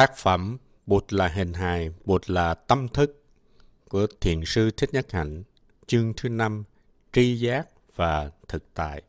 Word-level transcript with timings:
Tác 0.00 0.16
phẩm 0.16 0.58
Bụt 0.86 1.12
là 1.12 1.28
hình 1.28 1.52
hài, 1.52 1.90
Bụt 2.04 2.30
là 2.30 2.54
tâm 2.54 2.88
thức 2.88 3.22
của 3.88 4.06
Thiền 4.20 4.44
sư 4.44 4.70
Thích 4.76 4.90
Nhất 4.92 5.12
Hạnh, 5.12 5.42
chương 5.86 6.12
thứ 6.16 6.28
năm 6.28 6.64
tri 7.12 7.40
giác 7.40 7.68
và 7.96 8.30
thực 8.48 8.74
tại. 8.74 9.02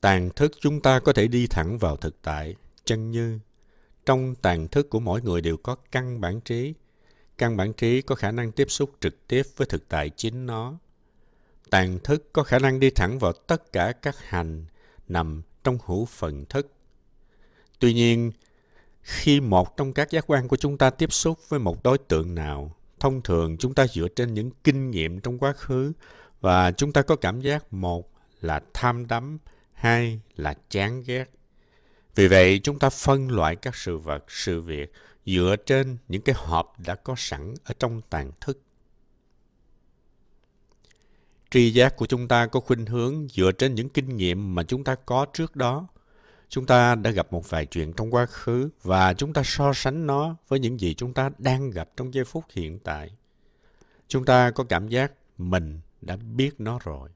Tàn 0.00 0.30
thức 0.36 0.52
chúng 0.60 0.80
ta 0.80 1.00
có 1.00 1.12
thể 1.12 1.28
đi 1.28 1.46
thẳng 1.46 1.78
vào 1.78 1.96
thực 1.96 2.22
tại, 2.22 2.54
chân 2.84 3.10
như. 3.10 3.38
Trong 4.06 4.34
tàn 4.34 4.68
thức 4.68 4.90
của 4.90 5.00
mỗi 5.00 5.22
người 5.22 5.40
đều 5.40 5.56
có 5.56 5.76
căn 5.90 6.20
bản 6.20 6.40
trí. 6.40 6.74
Căn 7.38 7.56
bản 7.56 7.72
trí 7.72 8.02
có 8.02 8.14
khả 8.14 8.30
năng 8.30 8.52
tiếp 8.52 8.70
xúc 8.70 8.90
trực 9.00 9.26
tiếp 9.28 9.42
với 9.56 9.66
thực 9.66 9.88
tại 9.88 10.10
chính 10.16 10.46
nó. 10.46 10.78
Tàn 11.70 11.98
thức 12.04 12.32
có 12.32 12.42
khả 12.42 12.58
năng 12.58 12.80
đi 12.80 12.90
thẳng 12.90 13.18
vào 13.18 13.32
tất 13.32 13.72
cả 13.72 13.92
các 13.92 14.16
hành 14.18 14.64
nằm 15.08 15.42
trong 15.64 15.78
hữu 15.86 16.04
phần 16.04 16.44
thức. 16.44 16.72
Tuy 17.80 17.94
nhiên, 17.94 18.32
khi 19.02 19.40
một 19.40 19.76
trong 19.76 19.92
các 19.92 20.10
giác 20.10 20.24
quan 20.26 20.48
của 20.48 20.56
chúng 20.56 20.78
ta 20.78 20.90
tiếp 20.90 21.12
xúc 21.12 21.38
với 21.48 21.60
một 21.60 21.82
đối 21.82 21.98
tượng 21.98 22.34
nào, 22.34 22.76
thông 23.00 23.22
thường 23.22 23.56
chúng 23.58 23.74
ta 23.74 23.86
dựa 23.86 24.08
trên 24.08 24.34
những 24.34 24.50
kinh 24.64 24.90
nghiệm 24.90 25.20
trong 25.20 25.38
quá 25.38 25.52
khứ 25.52 25.92
và 26.40 26.72
chúng 26.72 26.92
ta 26.92 27.02
có 27.02 27.16
cảm 27.16 27.40
giác 27.40 27.72
một 27.72 28.12
là 28.40 28.60
tham 28.74 29.06
đắm, 29.06 29.38
hai 29.72 30.20
là 30.36 30.54
chán 30.70 31.02
ghét. 31.06 31.30
Vì 32.14 32.28
vậy, 32.28 32.60
chúng 32.62 32.78
ta 32.78 32.90
phân 32.90 33.30
loại 33.30 33.56
các 33.56 33.76
sự 33.76 33.98
vật, 33.98 34.24
sự 34.28 34.60
việc 34.60 34.92
dựa 35.26 35.56
trên 35.66 35.96
những 36.08 36.22
cái 36.22 36.34
hộp 36.38 36.80
đã 36.86 36.94
có 36.94 37.14
sẵn 37.16 37.54
ở 37.64 37.74
trong 37.78 38.00
tàn 38.10 38.32
thức. 38.40 38.62
Tri 41.50 41.70
giác 41.70 41.96
của 41.96 42.06
chúng 42.06 42.28
ta 42.28 42.46
có 42.46 42.60
khuynh 42.60 42.86
hướng 42.86 43.28
dựa 43.28 43.52
trên 43.52 43.74
những 43.74 43.88
kinh 43.88 44.16
nghiệm 44.16 44.54
mà 44.54 44.62
chúng 44.62 44.84
ta 44.84 44.94
có 44.94 45.26
trước 45.32 45.56
đó. 45.56 45.88
Chúng 46.50 46.66
ta 46.66 46.94
đã 46.94 47.10
gặp 47.10 47.32
một 47.32 47.50
vài 47.50 47.66
chuyện 47.66 47.92
trong 47.92 48.14
quá 48.14 48.26
khứ 48.26 48.68
và 48.82 49.14
chúng 49.14 49.32
ta 49.32 49.42
so 49.44 49.72
sánh 49.72 50.06
nó 50.06 50.36
với 50.48 50.58
những 50.58 50.80
gì 50.80 50.94
chúng 50.94 51.14
ta 51.14 51.30
đang 51.38 51.70
gặp 51.70 51.88
trong 51.96 52.14
giây 52.14 52.24
phút 52.24 52.44
hiện 52.50 52.78
tại. 52.78 53.10
Chúng 54.08 54.24
ta 54.24 54.50
có 54.50 54.64
cảm 54.64 54.88
giác 54.88 55.12
mình 55.38 55.80
đã 56.00 56.16
biết 56.16 56.50
nó 56.58 56.78
rồi. 56.84 57.10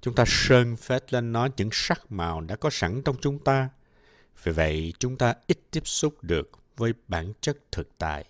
Chúng 0.00 0.14
ta 0.14 0.24
sơn 0.26 0.76
phết 0.76 1.12
lên 1.12 1.32
nó 1.32 1.48
những 1.56 1.68
sắc 1.72 2.12
màu 2.12 2.40
đã 2.40 2.56
có 2.56 2.70
sẵn 2.70 3.02
trong 3.02 3.16
chúng 3.20 3.38
ta. 3.38 3.68
Vì 4.42 4.52
vậy, 4.52 4.92
chúng 4.98 5.16
ta 5.16 5.34
ít 5.46 5.58
tiếp 5.70 5.86
xúc 5.86 6.14
được 6.22 6.50
với 6.76 6.92
bản 7.08 7.32
chất 7.40 7.56
thực 7.72 7.88
tại. 7.98 8.24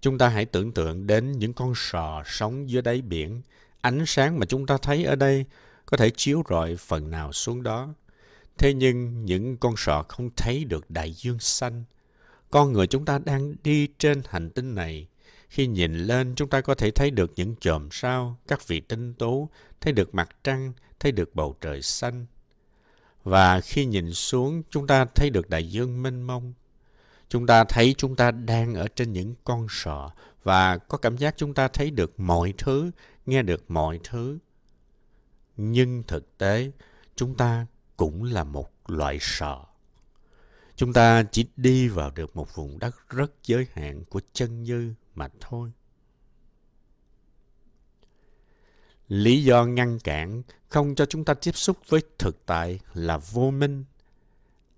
Chúng 0.00 0.18
ta 0.18 0.28
hãy 0.28 0.44
tưởng 0.44 0.72
tượng 0.72 1.06
đến 1.06 1.32
những 1.32 1.52
con 1.52 1.72
sò 1.76 2.22
sống 2.26 2.70
dưới 2.70 2.82
đáy 2.82 3.02
biển. 3.02 3.42
Ánh 3.80 4.06
sáng 4.06 4.38
mà 4.38 4.46
chúng 4.46 4.66
ta 4.66 4.76
thấy 4.82 5.04
ở 5.04 5.16
đây 5.16 5.44
có 5.86 5.96
thể 5.96 6.10
chiếu 6.10 6.42
rọi 6.50 6.76
phần 6.76 7.10
nào 7.10 7.32
xuống 7.32 7.62
đó. 7.62 7.88
Thế 8.58 8.74
nhưng 8.74 9.24
những 9.24 9.56
con 9.56 9.74
sọ 9.76 10.04
không 10.08 10.30
thấy 10.36 10.64
được 10.64 10.90
đại 10.90 11.12
dương 11.12 11.38
xanh. 11.38 11.84
Con 12.50 12.72
người 12.72 12.86
chúng 12.86 13.04
ta 13.04 13.18
đang 13.18 13.54
đi 13.62 13.88
trên 13.98 14.22
hành 14.28 14.50
tinh 14.50 14.74
này. 14.74 15.06
Khi 15.48 15.66
nhìn 15.66 15.94
lên, 15.94 16.34
chúng 16.36 16.48
ta 16.48 16.60
có 16.60 16.74
thể 16.74 16.90
thấy 16.90 17.10
được 17.10 17.32
những 17.36 17.54
chòm 17.60 17.88
sao, 17.90 18.38
các 18.48 18.68
vị 18.68 18.80
tinh 18.80 19.14
tú, 19.14 19.48
thấy 19.80 19.92
được 19.92 20.14
mặt 20.14 20.28
trăng, 20.44 20.72
thấy 21.00 21.12
được 21.12 21.34
bầu 21.34 21.56
trời 21.60 21.82
xanh. 21.82 22.26
Và 23.24 23.60
khi 23.60 23.84
nhìn 23.84 24.12
xuống, 24.12 24.62
chúng 24.70 24.86
ta 24.86 25.04
thấy 25.14 25.30
được 25.30 25.50
đại 25.50 25.70
dương 25.70 26.02
mênh 26.02 26.22
mông, 26.22 26.52
chúng 27.28 27.46
ta 27.46 27.64
thấy 27.64 27.94
chúng 27.98 28.16
ta 28.16 28.30
đang 28.30 28.74
ở 28.74 28.88
trên 28.88 29.12
những 29.12 29.34
con 29.44 29.66
sọ 29.70 30.10
và 30.42 30.78
có 30.78 30.98
cảm 30.98 31.16
giác 31.16 31.34
chúng 31.36 31.54
ta 31.54 31.68
thấy 31.68 31.90
được 31.90 32.20
mọi 32.20 32.54
thứ, 32.58 32.90
nghe 33.26 33.42
được 33.42 33.70
mọi 33.70 34.00
thứ. 34.04 34.38
Nhưng 35.56 36.02
thực 36.02 36.38
tế, 36.38 36.70
chúng 37.16 37.34
ta 37.34 37.66
cũng 37.96 38.24
là 38.24 38.44
một 38.44 38.72
loại 38.86 39.18
sợ. 39.20 39.64
Chúng 40.76 40.92
ta 40.92 41.22
chỉ 41.22 41.46
đi 41.56 41.88
vào 41.88 42.10
được 42.10 42.36
một 42.36 42.54
vùng 42.54 42.78
đất 42.78 43.08
rất 43.08 43.32
giới 43.42 43.66
hạn 43.72 44.04
của 44.04 44.20
chân 44.32 44.62
như 44.62 44.94
mà 45.14 45.28
thôi. 45.40 45.72
Lý 49.08 49.44
do 49.44 49.64
ngăn 49.64 49.98
cản 49.98 50.42
không 50.68 50.94
cho 50.94 51.06
chúng 51.06 51.24
ta 51.24 51.34
tiếp 51.34 51.56
xúc 51.56 51.78
với 51.88 52.00
thực 52.18 52.46
tại 52.46 52.80
là 52.94 53.16
vô 53.16 53.50
minh, 53.50 53.84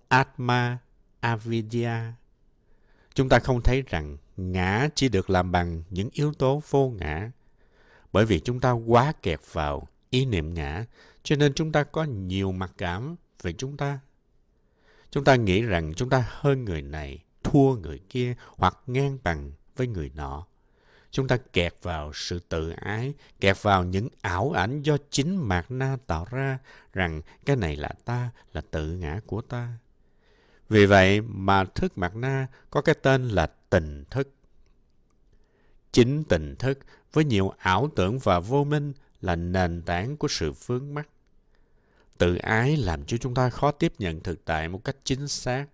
Atma, 0.07 0.77
Avidya, 1.19 2.13
chúng 3.13 3.29
ta 3.29 3.39
không 3.39 3.61
thấy 3.61 3.81
rằng 3.81 4.17
ngã 4.37 4.87
chỉ 4.95 5.09
được 5.09 5.29
làm 5.29 5.51
bằng 5.51 5.83
những 5.89 6.09
yếu 6.13 6.33
tố 6.33 6.61
vô 6.69 6.89
ngã. 6.89 7.31
Bởi 8.13 8.25
vì 8.25 8.39
chúng 8.39 8.59
ta 8.59 8.71
quá 8.71 9.13
kẹt 9.21 9.39
vào 9.51 9.87
ý 10.09 10.25
niệm 10.25 10.53
ngã, 10.53 10.85
cho 11.29 11.35
nên 11.35 11.53
chúng 11.53 11.71
ta 11.71 11.83
có 11.83 12.03
nhiều 12.03 12.51
mặc 12.51 12.71
cảm 12.77 13.15
về 13.41 13.53
chúng 13.53 13.77
ta. 13.77 13.99
Chúng 15.11 15.23
ta 15.23 15.35
nghĩ 15.35 15.61
rằng 15.61 15.93
chúng 15.95 16.09
ta 16.09 16.25
hơn 16.29 16.65
người 16.65 16.81
này, 16.81 17.23
thua 17.43 17.75
người 17.75 17.99
kia 18.09 18.35
hoặc 18.47 18.77
ngang 18.87 19.17
bằng 19.23 19.51
với 19.75 19.87
người 19.87 20.11
nọ. 20.15 20.45
Chúng 21.11 21.27
ta 21.27 21.37
kẹt 21.37 21.73
vào 21.81 22.11
sự 22.13 22.39
tự 22.39 22.69
ái, 22.69 23.13
kẹt 23.39 23.63
vào 23.63 23.83
những 23.83 24.07
ảo 24.21 24.51
ảnh 24.51 24.81
do 24.81 24.97
chính 25.09 25.35
Mạt 25.35 25.65
Na 25.69 25.97
tạo 26.07 26.25
ra 26.31 26.59
rằng 26.93 27.21
cái 27.45 27.55
này 27.55 27.75
là 27.75 27.89
ta, 28.05 28.29
là 28.53 28.61
tự 28.71 28.91
ngã 28.91 29.19
của 29.25 29.41
ta. 29.41 29.73
Vì 30.69 30.85
vậy 30.85 31.21
mà 31.21 31.63
thức 31.63 31.97
mạt 31.97 32.15
na 32.15 32.47
có 32.69 32.81
cái 32.81 32.95
tên 33.01 33.27
là 33.27 33.47
tình 33.69 34.03
thức. 34.09 34.33
Chính 35.91 36.23
tình 36.23 36.55
thức 36.55 36.79
với 37.13 37.25
nhiều 37.25 37.53
ảo 37.57 37.89
tưởng 37.95 38.19
và 38.19 38.39
vô 38.39 38.63
minh 38.63 38.93
là 39.21 39.35
nền 39.35 39.81
tảng 39.81 40.17
của 40.17 40.27
sự 40.27 40.51
vướng 40.65 40.93
mắc. 40.93 41.07
Tự 42.19 42.35
ái 42.35 42.77
làm 42.77 43.05
cho 43.05 43.17
chúng 43.17 43.33
ta 43.33 43.49
khó 43.49 43.71
tiếp 43.71 43.93
nhận 43.99 44.19
thực 44.19 44.45
tại 44.45 44.67
một 44.67 44.83
cách 44.83 44.95
chính 45.03 45.27
xác. 45.27 45.65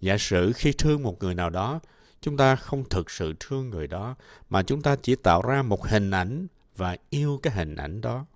Giả 0.00 0.16
sử 0.18 0.52
khi 0.52 0.72
thương 0.72 1.02
một 1.02 1.22
người 1.22 1.34
nào 1.34 1.50
đó, 1.50 1.80
chúng 2.20 2.36
ta 2.36 2.56
không 2.56 2.88
thực 2.88 3.10
sự 3.10 3.34
thương 3.40 3.70
người 3.70 3.86
đó, 3.86 4.14
mà 4.48 4.62
chúng 4.62 4.82
ta 4.82 4.96
chỉ 5.02 5.16
tạo 5.16 5.42
ra 5.42 5.62
một 5.62 5.86
hình 5.86 6.10
ảnh 6.10 6.46
và 6.76 6.96
yêu 7.10 7.40
cái 7.42 7.54
hình 7.54 7.76
ảnh 7.76 8.00
đó. 8.00 8.26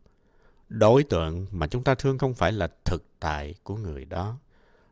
Đối 0.69 1.03
tượng 1.03 1.47
mà 1.51 1.67
chúng 1.67 1.85
ta 1.85 1.95
thương 1.95 2.19
không 2.19 2.35
phải 2.35 2.53
là 2.53 2.69
thực 2.85 3.05
tại 3.21 3.55
của 3.63 3.77
người 3.77 4.05
đó 4.05 4.39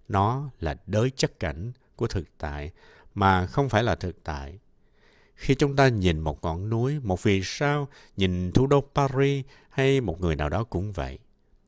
nó 0.08 0.50
là 0.60 0.76
đới 0.86 1.10
chất 1.10 1.40
cảnh 1.40 1.72
của 1.96 2.06
thực 2.06 2.38
tại 2.38 2.70
mà 3.14 3.46
không 3.46 3.68
phải 3.68 3.82
là 3.82 3.94
thực 3.94 4.24
tại. 4.24 4.58
Khi 5.34 5.54
chúng 5.54 5.76
ta 5.76 5.88
nhìn 5.88 6.20
một 6.20 6.44
ngọn 6.44 6.70
núi, 6.70 7.00
một 7.02 7.22
vì 7.22 7.40
sao, 7.44 7.88
nhìn 8.16 8.52
thủ 8.52 8.66
đô 8.66 8.84
Paris 8.94 9.44
hay 9.70 10.00
một 10.00 10.20
người 10.20 10.36
nào 10.36 10.48
đó 10.48 10.64
cũng 10.64 10.92
vậy. 10.92 11.18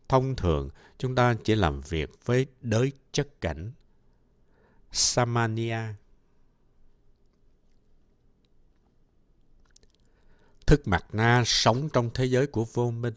Thông 0.09 0.37
thường, 0.37 0.69
chúng 0.98 1.15
ta 1.15 1.34
chỉ 1.44 1.54
làm 1.54 1.81
việc 1.81 2.10
với 2.25 2.47
đới 2.60 2.92
chất 3.12 3.41
cảnh. 3.41 3.72
Samania 4.92 5.78
Thức 10.66 10.88
mặt 10.88 11.06
na 11.12 11.43
sống 11.47 11.88
trong 11.93 12.10
thế 12.14 12.25
giới 12.25 12.47
của 12.47 12.64
vô 12.64 12.91
minh. 12.91 13.14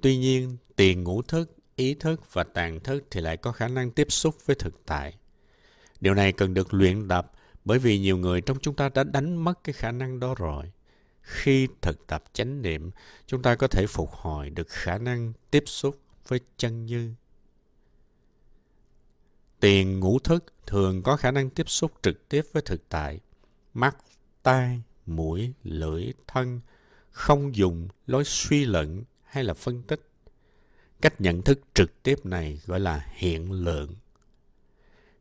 Tuy 0.00 0.16
nhiên, 0.16 0.56
tiền 0.76 1.04
ngũ 1.04 1.22
thức 1.22 1.56
ý 1.76 1.94
thức 1.94 2.32
và 2.32 2.44
tàn 2.44 2.80
thức 2.80 3.04
thì 3.10 3.20
lại 3.20 3.36
có 3.36 3.52
khả 3.52 3.68
năng 3.68 3.90
tiếp 3.90 4.12
xúc 4.12 4.36
với 4.46 4.56
thực 4.56 4.86
tại. 4.86 5.16
Điều 6.00 6.14
này 6.14 6.32
cần 6.32 6.54
được 6.54 6.74
luyện 6.74 7.08
tập 7.08 7.32
bởi 7.64 7.78
vì 7.78 7.98
nhiều 7.98 8.16
người 8.16 8.40
trong 8.40 8.58
chúng 8.60 8.76
ta 8.76 8.88
đã 8.88 9.04
đánh 9.04 9.36
mất 9.36 9.64
cái 9.64 9.72
khả 9.72 9.92
năng 9.92 10.20
đó 10.20 10.34
rồi. 10.38 10.72
Khi 11.22 11.68
thực 11.80 12.06
tập 12.06 12.24
chánh 12.32 12.62
niệm, 12.62 12.90
chúng 13.26 13.42
ta 13.42 13.54
có 13.54 13.66
thể 13.66 13.86
phục 13.86 14.10
hồi 14.10 14.50
được 14.50 14.68
khả 14.68 14.98
năng 14.98 15.32
tiếp 15.50 15.64
xúc 15.66 16.00
với 16.28 16.40
chân 16.56 16.86
như. 16.86 17.14
Tiền 19.60 20.00
ngũ 20.00 20.18
thức 20.18 20.44
thường 20.66 21.02
có 21.02 21.16
khả 21.16 21.30
năng 21.30 21.50
tiếp 21.50 21.70
xúc 21.70 21.92
trực 22.02 22.28
tiếp 22.28 22.42
với 22.52 22.62
thực 22.62 22.88
tại. 22.88 23.20
Mắt, 23.74 23.96
tai, 24.42 24.82
mũi, 25.06 25.52
lưỡi, 25.62 26.12
thân 26.26 26.60
không 27.10 27.56
dùng 27.56 27.88
lối 28.06 28.24
suy 28.24 28.64
luận 28.64 29.04
hay 29.22 29.44
là 29.44 29.54
phân 29.54 29.82
tích 29.82 30.08
Cách 31.02 31.20
nhận 31.20 31.42
thức 31.42 31.60
trực 31.74 32.02
tiếp 32.02 32.26
này 32.26 32.60
gọi 32.66 32.80
là 32.80 33.06
hiện 33.12 33.52
lượng. 33.52 33.94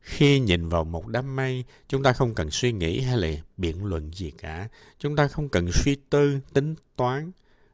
Khi 0.01 0.39
nhìn 0.39 0.69
vào 0.69 0.83
một 0.83 1.07
đám 1.07 1.35
mây, 1.35 1.63
chúng 1.87 2.03
ta 2.03 2.13
không 2.13 2.35
cần 2.35 2.51
suy 2.51 2.71
nghĩ 2.71 3.01
hay 3.01 3.17
là 3.17 3.41
biện 3.57 3.85
luận 3.85 4.11
gì 4.13 4.31
cả. 4.31 4.67
Chúng 4.99 5.15
ta 5.15 5.27
không 5.27 5.49
cần 5.49 5.71
suy 5.71 5.95
tư, 6.09 6.39
tính 6.53 6.75
toán. 6.95 7.31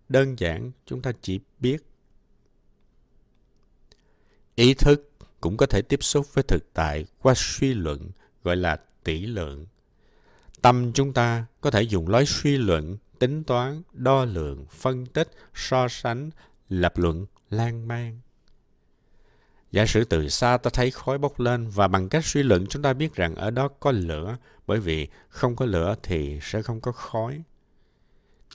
Đơn 0.10 0.40
giản, 0.40 0.72
chúng 0.86 1.02
ta 1.02 1.12
chỉ 1.22 1.40
biết. 1.60 1.78
Ý 4.56 4.74
thức 4.74 5.12
cũng 5.42 5.58
có 5.58 5.66
thể 5.66 5.82
tiếp 5.82 6.04
xúc 6.04 6.34
với 6.34 6.44
thực 6.44 6.74
tại 6.74 7.06
qua 7.22 7.34
suy 7.38 7.74
luận, 7.74 8.12
gọi 8.44 8.56
là 8.56 8.78
tỷ 9.04 9.26
lượng. 9.26 9.66
Tâm 10.62 10.92
chúng 10.94 11.14
ta 11.14 11.46
có 11.62 11.72
thể 11.72 11.82
dùng 11.82 12.08
lối 12.08 12.26
suy 12.26 12.58
luận, 12.58 12.98
tính 13.20 13.44
toán, 13.44 13.82
đo 13.94 14.26
lường, 14.26 14.66
phân 14.66 15.06
tích, 15.06 15.32
so 15.54 15.88
sánh, 15.88 16.30
lập 16.70 16.98
luận 16.98 17.26
lan 17.50 17.88
man. 17.88 18.20
Giả 19.78 19.86
sử 19.86 20.04
từ 20.04 20.30
xa 20.30 20.58
ta 20.58 20.70
thấy 20.74 20.92
khói 20.92 21.18
bốc 21.18 21.40
lên 21.40 21.70
và 21.70 21.88
bằng 21.88 22.10
cách 22.10 22.26
suy 22.26 22.44
luận 22.44 22.68
chúng 22.68 22.82
ta 22.82 22.94
biết 22.94 23.16
rằng 23.16 23.36
ở 23.36 23.52
đó 23.52 23.68
có 23.80 23.92
lửa 23.92 24.38
bởi 24.68 24.80
vì 24.80 25.08
không 25.30 25.56
có 25.56 25.66
lửa 25.66 25.96
thì 26.04 26.40
sẽ 26.42 26.62
không 26.62 26.82
có 26.82 26.92
khói. 26.92 27.42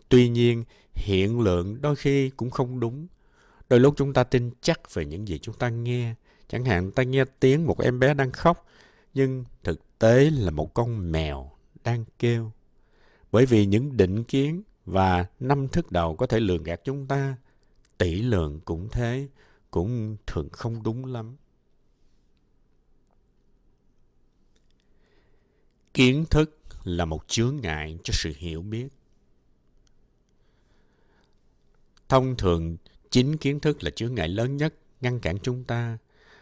Tuy 0.09 0.29
nhiên, 0.29 0.65
hiện 0.95 1.41
lượng 1.41 1.83
đôi 1.83 1.97
khi 1.97 2.31
cũng 2.31 2.51
không 2.51 2.81
đúng. 2.81 3.07
Đôi 3.69 3.81
lúc 3.81 3.95
chúng 3.97 4.13
ta 4.13 4.25
tin 4.25 4.51
chắc 4.61 4.95
về 4.95 5.05
những 5.05 5.29
gì 5.29 5.39
chúng 5.39 5.55
ta 5.55 5.69
nghe, 5.69 6.15
Chẳng 6.49 6.65
hạn 6.65 6.91
ta 6.91 7.03
nghe 7.03 7.25
tiếng 7.41 7.67
một 7.67 7.81
em 7.81 7.99
bé 7.99 8.15
đang 8.15 8.33
khóc, 8.33 8.67
nhưng 9.15 9.45
thực 9.65 9.99
tế 9.99 10.31
là 10.31 10.51
một 10.51 10.75
con 10.75 11.13
mèo 11.13 11.51
đang 11.85 12.05
kêu. 12.19 12.53
Bởi 13.33 13.47
vì 13.47 13.67
những 13.67 13.97
định 13.97 14.25
kiến 14.25 14.63
và 14.87 15.27
năm 15.41 15.69
thức 15.69 15.93
đầu 15.93 16.17
có 16.17 16.27
thể 16.27 16.41
lường 16.41 16.63
gạt 16.63 16.81
chúng 16.85 17.07
ta, 17.07 17.37
tỷ 17.99 18.23
lượng 18.23 18.61
cũng 18.65 18.89
thế, 18.93 19.29
cũng 19.73 20.17
thường 20.27 20.49
không 20.53 20.83
đúng 20.83 21.05
lắm. 21.05 21.37
Kiến 25.95 26.25
thức 26.31 26.59
là 26.85 27.05
một 27.05 27.29
chướng 27.29 27.57
ngại 27.63 27.99
cho 28.05 28.13
sự 28.15 28.33
hiểu 28.37 28.63
biết. 28.63 28.89
Thông 32.09 32.37
thường, 32.37 32.77
chính 33.11 33.37
kiến 33.37 33.61
thức 33.61 33.83
là 33.83 33.91
chướng 33.91 34.15
ngại 34.15 34.29
lớn 34.29 34.57
nhất 34.57 34.75
ngăn 35.01 35.21
cản 35.21 35.39
chúng 35.43 35.65
ta, 35.65 35.99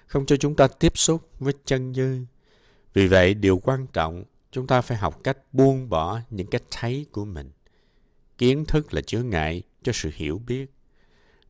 không 0.07 0.27
cho 0.27 0.37
chúng 0.37 0.57
ta 0.57 0.69
tiếp 0.69 0.99
xúc 0.99 1.29
với 1.39 1.55
chân 1.65 1.95
dư. 1.95 2.19
Vì 2.93 3.07
vậy, 3.07 3.35
điều 3.35 3.59
quan 3.59 3.87
trọng, 3.93 4.25
chúng 4.51 4.67
ta 4.67 4.81
phải 4.81 4.99
học 4.99 5.21
cách 5.25 5.39
buông 5.53 5.89
bỏ 5.89 6.21
những 6.31 6.47
cách 6.47 6.63
thấy 6.71 7.07
của 7.13 7.25
mình. 7.25 7.51
Kiến 8.39 8.65
thức 8.69 8.95
là 8.95 9.01
chướng 9.01 9.31
ngại 9.31 9.63
cho 9.83 9.93
sự 9.93 10.11
hiểu 10.15 10.39
biết. 10.47 10.71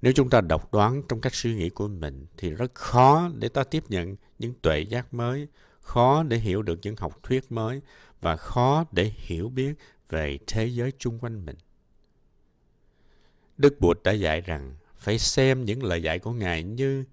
Nếu 0.02 0.12
chúng 0.12 0.30
ta 0.30 0.40
độc 0.40 0.72
đoán 0.72 1.02
trong 1.08 1.20
cách 1.20 1.34
suy 1.34 1.54
nghĩ 1.54 1.70
của 1.70 1.88
mình 1.88 2.26
thì 2.36 2.50
rất 2.50 2.74
khó 2.74 3.30
để 3.34 3.48
ta 3.48 3.64
tiếp 3.64 3.84
nhận 3.88 4.16
những 4.38 4.54
tuệ 4.62 4.80
giác 4.80 5.14
mới, 5.14 5.48
khó 5.80 6.22
để 6.22 6.36
hiểu 6.36 6.62
được 6.62 6.78
những 6.82 6.96
học 6.96 7.18
thuyết 7.22 7.52
mới 7.52 7.80
và 8.20 8.36
khó 8.36 8.84
để 8.92 9.12
hiểu 9.16 9.48
biết 9.48 9.74
về 10.08 10.38
thế 10.46 10.66
giới 10.66 10.92
chung 10.98 11.18
quanh 11.18 11.46
mình. 11.46 11.56
Đức 13.56 13.80
Bụt 13.80 14.02
đã 14.04 14.12
dạy 14.12 14.40
rằng 14.40 14.74
phải 14.96 15.18
xem 15.18 15.64
những 15.64 15.82
lời 15.82 16.02
dạy 16.02 16.18
của 16.18 16.32
Ngài 16.32 16.62
như 16.62 17.04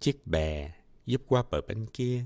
chiếc 0.00 0.26
bè 0.26 0.72
giúp 1.06 1.22
qua 1.26 1.42
bờ 1.50 1.60
bên 1.60 1.86
kia. 1.86 2.24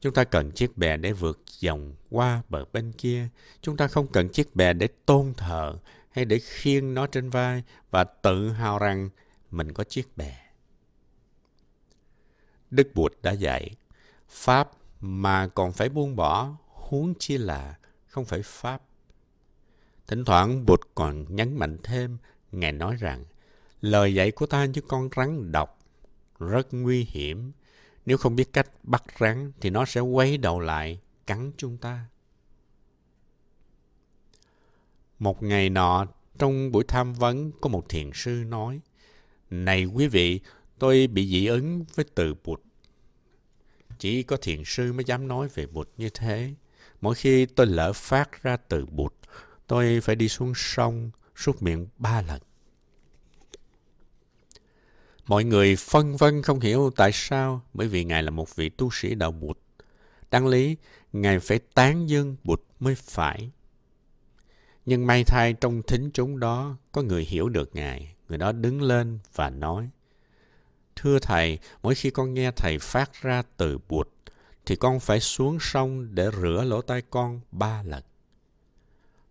Chúng 0.00 0.14
ta 0.14 0.24
cần 0.24 0.50
chiếc 0.50 0.76
bè 0.76 0.96
để 0.96 1.12
vượt 1.12 1.40
dòng 1.60 1.94
qua 2.10 2.42
bờ 2.48 2.64
bên 2.72 2.92
kia. 2.92 3.28
Chúng 3.60 3.76
ta 3.76 3.88
không 3.88 4.06
cần 4.06 4.28
chiếc 4.28 4.56
bè 4.56 4.72
để 4.72 4.88
tôn 5.06 5.34
thờ 5.36 5.78
hay 6.10 6.24
để 6.24 6.38
khiêng 6.38 6.94
nó 6.94 7.06
trên 7.06 7.30
vai 7.30 7.62
và 7.90 8.04
tự 8.04 8.50
hào 8.50 8.78
rằng 8.78 9.10
mình 9.50 9.72
có 9.72 9.84
chiếc 9.84 10.16
bè. 10.16 10.38
Đức 12.70 12.90
Bụt 12.94 13.12
đã 13.22 13.32
dạy, 13.32 13.76
Pháp 14.28 14.70
mà 15.00 15.48
còn 15.48 15.72
phải 15.72 15.88
buông 15.88 16.16
bỏ, 16.16 16.56
huống 16.66 17.14
chi 17.18 17.38
là 17.38 17.78
không 18.06 18.24
phải 18.24 18.42
Pháp. 18.44 18.82
Thỉnh 20.06 20.24
thoảng 20.24 20.66
Bụt 20.66 20.80
còn 20.94 21.36
nhấn 21.36 21.56
mạnh 21.56 21.76
thêm, 21.82 22.18
Ngài 22.52 22.72
nói 22.72 22.96
rằng, 23.00 23.24
lời 23.80 24.14
dạy 24.14 24.30
của 24.30 24.46
ta 24.46 24.64
như 24.64 24.80
con 24.88 25.08
rắn 25.16 25.52
độc, 25.52 25.78
rất 26.38 26.66
nguy 26.70 27.06
hiểm. 27.10 27.52
Nếu 28.06 28.16
không 28.16 28.36
biết 28.36 28.52
cách 28.52 28.70
bắt 28.82 29.02
rắn 29.20 29.52
thì 29.60 29.70
nó 29.70 29.84
sẽ 29.84 30.00
quay 30.00 30.38
đầu 30.38 30.60
lại, 30.60 31.00
cắn 31.26 31.52
chúng 31.56 31.76
ta. 31.76 32.06
Một 35.20 35.42
ngày 35.42 35.70
nọ, 35.70 36.06
trong 36.38 36.72
buổi 36.72 36.84
tham 36.88 37.12
vấn, 37.12 37.52
có 37.60 37.68
một 37.68 37.88
thiền 37.88 38.10
sư 38.14 38.44
nói, 38.46 38.80
Này 39.50 39.84
quý 39.84 40.06
vị, 40.08 40.40
tôi 40.78 41.06
bị 41.06 41.28
dị 41.28 41.46
ứng 41.46 41.84
với 41.94 42.04
từ 42.14 42.34
Bụt. 42.44 42.60
Chỉ 43.98 44.22
có 44.22 44.36
thiền 44.36 44.62
sư 44.66 44.92
mới 44.92 45.04
dám 45.04 45.28
nói 45.28 45.48
về 45.54 45.66
Bụt 45.66 45.88
như 45.96 46.08
thế. 46.08 46.54
Mỗi 47.00 47.14
khi 47.14 47.46
tôi 47.46 47.66
lỡ 47.66 47.92
phát 47.92 48.42
ra 48.42 48.56
từ 48.56 48.86
Bụt, 48.86 49.14
tôi 49.66 50.00
phải 50.00 50.16
đi 50.16 50.28
xuống 50.28 50.52
sông 50.56 51.10
suốt 51.36 51.62
miệng 51.62 51.86
ba 51.96 52.22
lần. 52.22 52.40
Mọi 55.26 55.44
người 55.44 55.76
phân 55.76 56.16
vân 56.16 56.42
không 56.42 56.60
hiểu 56.60 56.90
tại 56.96 57.10
sao, 57.12 57.62
bởi 57.74 57.88
vì 57.88 58.04
Ngài 58.04 58.22
là 58.22 58.30
một 58.30 58.56
vị 58.56 58.68
tu 58.68 58.90
sĩ 58.92 59.14
đạo 59.14 59.32
Bụt. 59.32 59.58
Đáng 60.30 60.46
lý, 60.46 60.76
Ngài 61.12 61.40
phải 61.40 61.58
tán 61.58 62.08
dương 62.08 62.36
Bụt 62.44 62.62
mới 62.80 62.94
phải. 62.94 63.50
Nhưng 64.86 65.06
may 65.06 65.24
thay 65.24 65.52
trong 65.52 65.82
thính 65.82 66.10
chúng 66.14 66.40
đó 66.40 66.76
có 66.92 67.02
người 67.02 67.24
hiểu 67.24 67.48
được 67.48 67.74
Ngài. 67.74 68.14
Người 68.28 68.38
đó 68.38 68.52
đứng 68.52 68.82
lên 68.82 69.18
và 69.34 69.50
nói, 69.50 69.90
Thưa 70.96 71.18
Thầy, 71.18 71.58
mỗi 71.82 71.94
khi 71.94 72.10
con 72.10 72.34
nghe 72.34 72.50
Thầy 72.50 72.78
phát 72.78 73.22
ra 73.22 73.42
từ 73.56 73.78
Bụt, 73.88 74.08
thì 74.66 74.76
con 74.76 75.00
phải 75.00 75.20
xuống 75.20 75.58
sông 75.60 76.14
để 76.14 76.30
rửa 76.42 76.64
lỗ 76.66 76.82
tai 76.82 77.02
con 77.10 77.40
ba 77.50 77.82
lần. 77.82 78.02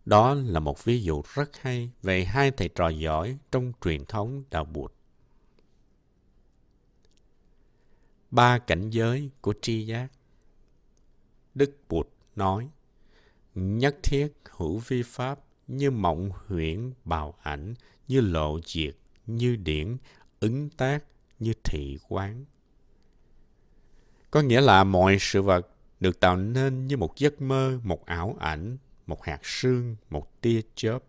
Đó 0.06 0.34
là 0.34 0.60
một 0.60 0.84
ví 0.84 1.04
dụ 1.04 1.24
rất 1.34 1.58
hay 1.58 1.90
về 2.04 2.26
hai 2.26 2.52
thầy 2.52 2.70
trò 2.70 2.90
giỏi 2.90 3.38
trong 3.52 3.72
truyền 3.82 4.06
thống 4.06 4.44
đạo 4.52 4.66
Bụt. 4.66 4.94
Ba 8.32 8.60
cảnh 8.60 8.90
giới 8.90 9.30
của 9.42 9.54
tri 9.62 9.86
giác 9.86 10.08
Đức 11.56 11.78
Bụt 11.90 12.08
nói, 12.36 12.70
nhất 13.56 13.96
thiết 14.04 14.28
hữu 14.50 14.78
vi 14.78 15.04
pháp 15.04 15.40
như 15.68 15.92
mộng 15.92 16.32
huyễn 16.48 16.92
bào 17.06 17.36
ảnh, 17.42 17.74
như 18.08 18.22
lộ 18.22 18.60
diệt, 18.66 18.96
như 19.26 19.56
điển, 19.56 19.98
ứng 20.40 20.70
tác, 20.70 21.04
như 21.40 21.54
thị 21.64 21.98
quán. 22.08 22.46
Có 24.32 24.42
nghĩa 24.42 24.62
là 24.62 24.84
mọi 24.84 25.18
sự 25.20 25.42
vật 25.42 25.68
được 26.00 26.20
tạo 26.20 26.38
nên 26.38 26.88
như 26.88 26.98
một 26.98 27.18
giấc 27.18 27.42
mơ, 27.42 27.80
một 27.84 28.06
ảo 28.06 28.36
ảnh, 28.40 28.78
một 29.08 29.24
hạt 29.24 29.40
sương, 29.44 29.96
một 30.10 30.42
tia 30.42 30.62
chớp. 30.76 31.00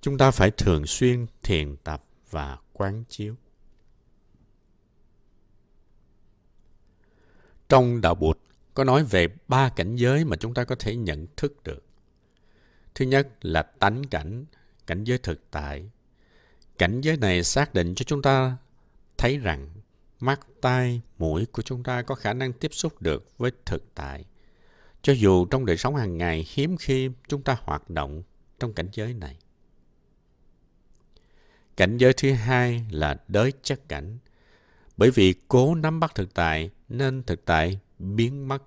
Chúng 0.00 0.18
ta 0.18 0.30
phải 0.30 0.50
thường 0.50 0.86
xuyên 0.86 1.26
thiền 1.42 1.76
tập 1.76 2.04
và 2.30 2.58
quán 2.72 3.04
chiếu. 3.08 3.34
Trong 7.68 8.00
đạo 8.00 8.14
Bụt 8.14 8.38
có 8.74 8.84
nói 8.84 9.04
về 9.04 9.28
ba 9.48 9.68
cảnh 9.68 9.96
giới 9.96 10.24
mà 10.24 10.36
chúng 10.36 10.54
ta 10.54 10.64
có 10.64 10.74
thể 10.78 10.96
nhận 10.96 11.26
thức 11.36 11.62
được. 11.62 11.84
Thứ 12.94 13.04
nhất 13.04 13.28
là 13.42 13.62
tánh 13.62 14.04
cảnh, 14.04 14.44
cảnh 14.86 15.04
giới 15.04 15.18
thực 15.18 15.50
tại. 15.50 15.90
Cảnh 16.78 17.00
giới 17.00 17.16
này 17.16 17.44
xác 17.44 17.74
định 17.74 17.94
cho 17.94 18.04
chúng 18.04 18.22
ta 18.22 18.56
thấy 19.18 19.38
rằng 19.38 19.68
mắt, 20.20 20.40
tai, 20.60 21.00
mũi 21.18 21.46
của 21.46 21.62
chúng 21.62 21.82
ta 21.82 22.02
có 22.02 22.14
khả 22.14 22.32
năng 22.32 22.52
tiếp 22.52 22.74
xúc 22.74 23.02
được 23.02 23.38
với 23.38 23.50
thực 23.66 23.94
tại. 23.94 24.24
Cho 25.02 25.12
dù 25.12 25.46
trong 25.46 25.66
đời 25.66 25.76
sống 25.76 25.96
hàng 25.96 26.18
ngày 26.18 26.46
hiếm 26.54 26.76
khi 26.76 27.10
chúng 27.28 27.42
ta 27.42 27.56
hoạt 27.62 27.90
động 27.90 28.22
trong 28.60 28.72
cảnh 28.72 28.88
giới 28.92 29.14
này. 29.14 29.36
Cảnh 31.76 31.96
giới 31.96 32.12
thứ 32.12 32.32
hai 32.32 32.86
là 32.90 33.16
đới 33.28 33.52
chất 33.62 33.88
cảnh. 33.88 34.18
Bởi 34.96 35.10
vì 35.10 35.34
cố 35.48 35.74
nắm 35.74 36.00
bắt 36.00 36.14
thực 36.14 36.34
tại 36.34 36.70
nên 36.88 37.22
thực 37.22 37.44
tại 37.44 37.80
biến 38.02 38.48
mất 38.48 38.62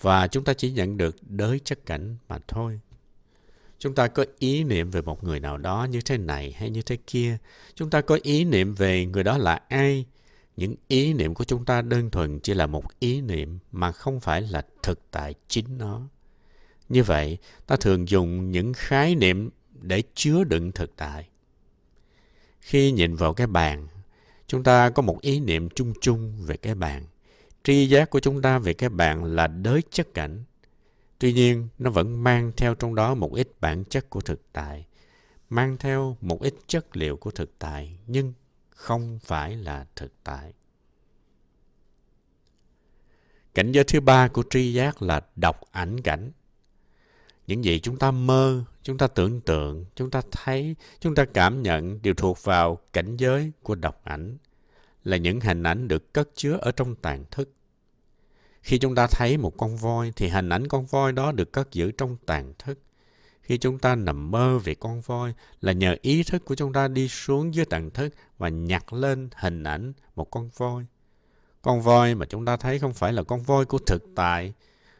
và 0.00 0.26
chúng 0.26 0.44
ta 0.44 0.54
chỉ 0.54 0.70
nhận 0.70 0.96
được 0.96 1.16
đới 1.22 1.60
chất 1.64 1.86
cảnh 1.86 2.16
mà 2.28 2.38
thôi. 2.48 2.80
Chúng 3.78 3.94
ta 3.94 4.08
có 4.08 4.24
ý 4.38 4.64
niệm 4.64 4.90
về 4.90 5.02
một 5.02 5.24
người 5.24 5.40
nào 5.40 5.58
đó 5.58 5.86
như 5.90 6.00
thế 6.00 6.18
này 6.18 6.52
hay 6.52 6.70
như 6.70 6.82
thế 6.82 6.96
kia. 7.06 7.38
Chúng 7.74 7.90
ta 7.90 8.00
có 8.00 8.18
ý 8.22 8.44
niệm 8.44 8.74
về 8.74 9.06
người 9.06 9.24
đó 9.24 9.38
là 9.38 9.62
ai. 9.68 10.06
Những 10.56 10.74
ý 10.88 11.12
niệm 11.12 11.34
của 11.34 11.44
chúng 11.44 11.64
ta 11.64 11.82
đơn 11.82 12.10
thuần 12.10 12.40
chỉ 12.40 12.54
là 12.54 12.66
một 12.66 12.84
ý 12.98 13.20
niệm 13.20 13.58
mà 13.72 13.92
không 13.92 14.20
phải 14.20 14.42
là 14.42 14.66
thực 14.82 15.10
tại 15.10 15.34
chính 15.48 15.78
nó. 15.78 16.08
Như 16.88 17.02
vậy, 17.02 17.38
ta 17.66 17.76
thường 17.76 18.08
dùng 18.08 18.50
những 18.50 18.72
khái 18.72 19.14
niệm 19.14 19.50
để 19.80 20.02
chứa 20.14 20.44
đựng 20.44 20.72
thực 20.72 20.96
tại. 20.96 21.28
Khi 22.60 22.92
nhìn 22.92 23.14
vào 23.14 23.34
cái 23.34 23.46
bàn, 23.46 23.88
chúng 24.46 24.62
ta 24.62 24.90
có 24.90 25.02
một 25.02 25.20
ý 25.20 25.40
niệm 25.40 25.68
chung 25.70 25.92
chung 26.00 26.42
về 26.46 26.56
cái 26.56 26.74
bàn. 26.74 27.04
Tri 27.64 27.88
giác 27.88 28.10
của 28.10 28.20
chúng 28.20 28.42
ta 28.42 28.58
về 28.58 28.74
cái 28.74 28.88
bạn 28.88 29.24
là 29.24 29.46
đới 29.46 29.82
chất 29.90 30.14
cảnh 30.14 30.44
Tuy 31.20 31.32
nhiên, 31.32 31.68
nó 31.78 31.90
vẫn 31.90 32.24
mang 32.24 32.52
theo 32.56 32.74
trong 32.74 32.94
đó 32.94 33.14
một 33.14 33.34
ít 33.34 33.48
bản 33.60 33.84
chất 33.84 34.10
của 34.10 34.20
thực 34.20 34.52
tại, 34.52 34.86
mang 35.50 35.76
theo 35.78 36.16
một 36.20 36.42
ít 36.42 36.54
chất 36.66 36.96
liệu 36.96 37.16
của 37.16 37.30
thực 37.30 37.58
tại, 37.58 37.98
nhưng 38.06 38.32
không 38.70 39.18
phải 39.22 39.56
là 39.56 39.86
thực 39.96 40.12
tại. 40.24 40.52
Cảnh 43.54 43.72
giới 43.72 43.84
thứ 43.84 44.00
ba 44.00 44.28
của 44.28 44.42
tri 44.50 44.72
giác 44.72 45.02
là 45.02 45.20
đọc 45.36 45.60
ảnh 45.70 46.00
cảnh. 46.00 46.30
Những 47.46 47.64
gì 47.64 47.80
chúng 47.80 47.96
ta 47.96 48.10
mơ, 48.10 48.64
chúng 48.82 48.98
ta 48.98 49.06
tưởng 49.06 49.40
tượng, 49.40 49.84
chúng 49.94 50.10
ta 50.10 50.22
thấy, 50.30 50.76
chúng 51.00 51.14
ta 51.14 51.24
cảm 51.24 51.62
nhận 51.62 52.02
đều 52.02 52.14
thuộc 52.14 52.44
vào 52.44 52.78
cảnh 52.92 53.16
giới 53.16 53.52
của 53.62 53.74
đọc 53.74 54.00
ảnh, 54.04 54.36
là 55.04 55.16
những 55.16 55.40
hình 55.40 55.62
ảnh 55.62 55.88
được 55.88 56.12
cất 56.12 56.28
chứa 56.34 56.58
ở 56.60 56.72
trong 56.72 56.94
tàn 56.94 57.24
thức. 57.30 57.52
Khi 58.62 58.78
chúng 58.78 58.94
ta 58.94 59.06
thấy 59.06 59.36
một 59.36 59.56
con 59.56 59.76
voi 59.76 60.12
thì 60.16 60.28
hình 60.28 60.48
ảnh 60.48 60.68
con 60.68 60.86
voi 60.86 61.12
đó 61.12 61.32
được 61.32 61.52
cất 61.52 61.72
giữ 61.72 61.90
trong 61.90 62.16
tàn 62.26 62.54
thức. 62.58 62.78
Khi 63.42 63.58
chúng 63.58 63.78
ta 63.78 63.94
nằm 63.94 64.30
mơ 64.30 64.58
về 64.58 64.74
con 64.74 65.00
voi 65.00 65.34
là 65.60 65.72
nhờ 65.72 65.96
ý 66.02 66.22
thức 66.22 66.44
của 66.44 66.54
chúng 66.54 66.72
ta 66.72 66.88
đi 66.88 67.08
xuống 67.08 67.54
dưới 67.54 67.64
tàn 67.64 67.90
thức 67.90 68.14
và 68.38 68.48
nhặt 68.48 68.92
lên 68.92 69.28
hình 69.36 69.62
ảnh 69.62 69.92
một 70.14 70.30
con 70.30 70.50
voi. 70.56 70.86
Con 71.62 71.80
voi 71.80 72.14
mà 72.14 72.26
chúng 72.26 72.44
ta 72.44 72.56
thấy 72.56 72.78
không 72.78 72.94
phải 72.94 73.12
là 73.12 73.22
con 73.22 73.42
voi 73.42 73.64
của 73.64 73.78
thực 73.78 74.02
tại, 74.16 74.52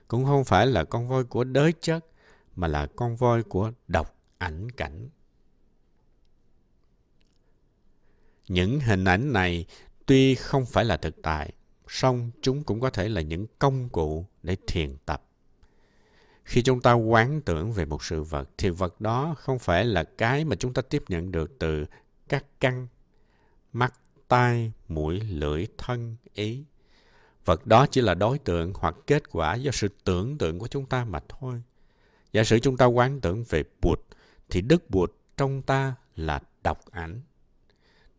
cũng 0.09 0.25
không 0.25 0.45
phải 0.45 0.66
là 0.66 0.85
con 0.85 1.09
voi 1.09 1.25
của 1.25 1.45
đới 1.45 1.73
chất, 1.80 2.07
mà 2.57 2.66
là 2.66 2.87
con 2.97 3.16
voi 3.16 3.42
của 3.42 3.73
độc 3.88 4.14
ảnh 4.38 4.71
cảnh. 4.71 5.09
Những 8.49 8.80
hình 8.80 9.04
ảnh 9.04 9.33
này 9.33 9.66
tuy 10.11 10.35
không 10.35 10.67
phải 10.67 10.85
là 10.85 10.97
thực 10.97 11.23
tại, 11.23 11.52
song 11.88 12.31
chúng 12.43 12.64
cũng 12.64 12.81
có 12.81 12.90
thể 12.90 13.09
là 13.09 13.21
những 13.21 13.47
công 13.59 13.88
cụ 13.88 14.26
để 14.43 14.57
thiền 14.67 14.97
tập. 15.07 15.23
Khi 16.45 16.62
chúng 16.62 16.81
ta 16.81 16.93
quán 16.93 17.40
tưởng 17.40 17.73
về 17.73 17.85
một 17.85 18.05
sự 18.05 18.23
vật, 18.23 18.49
thì 18.59 18.71
vật 18.71 19.00
đó 19.00 19.35
không 19.38 19.59
phải 19.59 19.85
là 19.85 20.05
cái 20.05 20.45
mà 20.45 20.57
chúng 20.57 20.75
ta 20.75 20.83
tiếp 20.83 21.05
nhận 21.09 21.33
được 21.33 21.59
từ 21.59 21.85
các 22.29 22.45
căn, 22.61 22.88
mắt, 23.73 23.95
tai, 24.29 24.73
mũi, 24.88 25.21
lưỡi, 25.21 25.67
thân, 25.79 26.17
ý. 26.35 26.64
Vật 27.45 27.67
đó 27.67 27.87
chỉ 27.90 28.00
là 28.00 28.14
đối 28.14 28.38
tượng 28.38 28.73
hoặc 28.75 28.95
kết 29.07 29.31
quả 29.31 29.55
do 29.55 29.71
sự 29.71 29.88
tưởng 30.05 30.38
tượng 30.38 30.59
của 30.59 30.69
chúng 30.69 30.87
ta 30.87 31.05
mà 31.05 31.21
thôi. 31.29 31.62
Giả 32.33 32.45
sử 32.45 32.59
chúng 32.59 32.76
ta 32.76 32.85
quán 32.85 33.21
tưởng 33.21 33.45
về 33.49 33.62
Bụt, 33.83 34.00
thì 34.50 34.61
Đức 34.61 34.90
Bụt 34.90 35.12
trong 35.37 35.62
ta 35.62 35.95
là 36.17 36.40
độc 36.62 36.90
ảnh. 36.90 37.21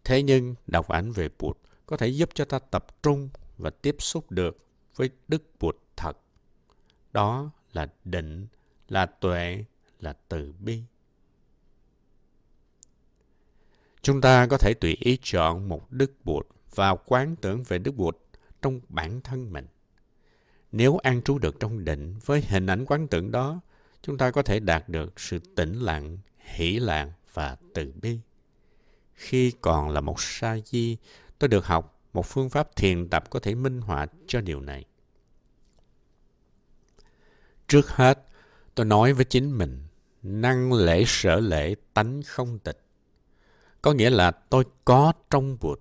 Thế 0.03 0.23
nhưng 0.23 0.55
độc 0.67 0.87
ảnh 0.87 1.11
về 1.11 1.29
Bụt 1.39 1.57
có 1.91 1.97
thể 1.97 2.07
giúp 2.07 2.29
cho 2.33 2.45
ta 2.45 2.59
tập 2.59 3.03
trung 3.03 3.29
và 3.57 3.69
tiếp 3.69 3.95
xúc 3.99 4.31
được 4.31 4.57
với 4.95 5.09
Đức 5.27 5.43
Bụt 5.59 5.77
thật. 5.95 6.17
Đó 7.13 7.51
là 7.73 7.87
định, 8.05 8.47
là 8.89 9.05
tuệ, 9.05 9.65
là 9.99 10.13
từ 10.27 10.53
bi. 10.59 10.81
Chúng 14.01 14.21
ta 14.21 14.47
có 14.47 14.57
thể 14.57 14.73
tùy 14.73 14.97
ý 14.99 15.17
chọn 15.21 15.69
một 15.69 15.91
Đức 15.91 16.11
Bụt 16.23 16.47
và 16.75 16.95
quán 16.95 17.35
tưởng 17.41 17.63
về 17.63 17.77
Đức 17.77 17.95
Bụt 17.95 18.17
trong 18.61 18.79
bản 18.89 19.21
thân 19.21 19.53
mình. 19.53 19.67
Nếu 20.71 20.97
an 20.97 21.21
trú 21.21 21.39
được 21.39 21.59
trong 21.59 21.85
định 21.85 22.15
với 22.25 22.41
hình 22.41 22.67
ảnh 22.67 22.85
quán 22.85 23.07
tưởng 23.07 23.31
đó, 23.31 23.61
chúng 24.01 24.17
ta 24.17 24.31
có 24.31 24.41
thể 24.41 24.59
đạt 24.59 24.89
được 24.89 25.19
sự 25.19 25.39
tĩnh 25.55 25.73
lặng, 25.73 26.17
hỷ 26.37 26.79
lạc 26.79 27.09
và 27.33 27.57
từ 27.73 27.93
bi. 28.01 28.19
Khi 29.13 29.51
còn 29.61 29.89
là 29.89 30.01
một 30.01 30.21
sa 30.21 30.57
di, 30.65 30.97
tôi 31.41 31.47
được 31.47 31.65
học 31.65 31.99
một 32.13 32.25
phương 32.25 32.49
pháp 32.49 32.75
thiền 32.75 33.09
tập 33.09 33.29
có 33.29 33.39
thể 33.39 33.55
minh 33.55 33.81
họa 33.81 34.05
cho 34.27 34.41
điều 34.41 34.61
này. 34.61 34.85
Trước 37.67 37.89
hết, 37.89 38.27
tôi 38.75 38.85
nói 38.85 39.13
với 39.13 39.25
chính 39.25 39.57
mình, 39.57 39.83
năng 40.23 40.73
lễ 40.73 41.03
sở 41.07 41.39
lễ 41.39 41.75
tánh 41.93 42.21
không 42.25 42.59
tịch. 42.59 42.85
Có 43.81 43.93
nghĩa 43.93 44.09
là 44.09 44.31
tôi 44.31 44.65
có 44.85 45.13
trong 45.29 45.57
Bụt 45.61 45.79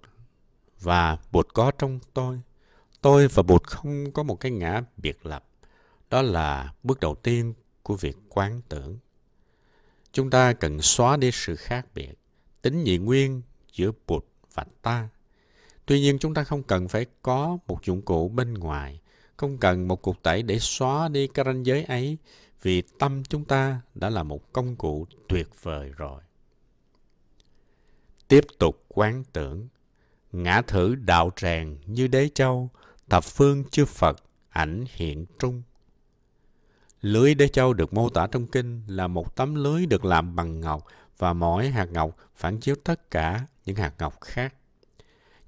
và 0.80 1.18
Bụt 1.32 1.48
có 1.54 1.70
trong 1.70 2.00
tôi. 2.14 2.40
Tôi 3.00 3.28
và 3.28 3.42
Bụt 3.42 3.62
không 3.66 4.12
có 4.12 4.22
một 4.22 4.40
cái 4.40 4.52
ngã 4.52 4.82
biệt 4.96 5.26
lập. 5.26 5.44
Đó 6.10 6.22
là 6.22 6.74
bước 6.82 7.00
đầu 7.00 7.14
tiên 7.14 7.54
của 7.82 7.96
việc 7.96 8.16
quán 8.28 8.60
tưởng. 8.68 8.98
Chúng 10.12 10.30
ta 10.30 10.52
cần 10.52 10.82
xóa 10.82 11.16
đi 11.16 11.30
sự 11.32 11.56
khác 11.56 11.86
biệt 11.94 12.14
tính 12.62 12.84
nhị 12.84 12.98
nguyên 12.98 13.42
giữa 13.72 13.90
Bụt 14.06 14.24
và 14.54 14.64
ta. 14.82 15.08
Tuy 15.86 16.00
nhiên 16.00 16.18
chúng 16.18 16.34
ta 16.34 16.44
không 16.44 16.62
cần 16.62 16.88
phải 16.88 17.06
có 17.22 17.58
một 17.66 17.84
dụng 17.84 18.02
cụ 18.02 18.28
bên 18.28 18.54
ngoài, 18.54 19.00
không 19.36 19.58
cần 19.58 19.88
một 19.88 20.02
cuộc 20.02 20.22
tẩy 20.22 20.42
để 20.42 20.58
xóa 20.58 21.08
đi 21.08 21.26
cái 21.26 21.44
ranh 21.44 21.66
giới 21.66 21.84
ấy, 21.84 22.18
vì 22.62 22.82
tâm 22.98 23.22
chúng 23.24 23.44
ta 23.44 23.80
đã 23.94 24.10
là 24.10 24.22
một 24.22 24.52
công 24.52 24.76
cụ 24.76 25.06
tuyệt 25.28 25.48
vời 25.62 25.92
rồi. 25.96 26.22
Tiếp 28.28 28.44
tục 28.58 28.84
quán 28.88 29.24
tưởng, 29.32 29.68
ngã 30.32 30.62
thử 30.62 30.94
đạo 30.94 31.30
tràng 31.36 31.76
như 31.86 32.06
đế 32.06 32.28
châu, 32.34 32.70
thập 33.08 33.24
phương 33.24 33.64
chư 33.64 33.84
Phật, 33.84 34.16
ảnh 34.48 34.84
hiện 34.88 35.26
trung. 35.38 35.62
Lưới 37.00 37.34
đế 37.34 37.48
châu 37.48 37.72
được 37.72 37.92
mô 37.92 38.08
tả 38.08 38.26
trong 38.26 38.46
kinh 38.46 38.82
là 38.86 39.06
một 39.06 39.36
tấm 39.36 39.54
lưới 39.54 39.86
được 39.86 40.04
làm 40.04 40.36
bằng 40.36 40.60
ngọc 40.60 40.86
và 41.18 41.32
mỗi 41.32 41.68
hạt 41.68 41.88
ngọc 41.92 42.16
phản 42.36 42.60
chiếu 42.60 42.76
tất 42.84 43.10
cả 43.10 43.46
những 43.64 43.76
hạt 43.76 43.94
ngọc 43.98 44.20
khác. 44.20 44.54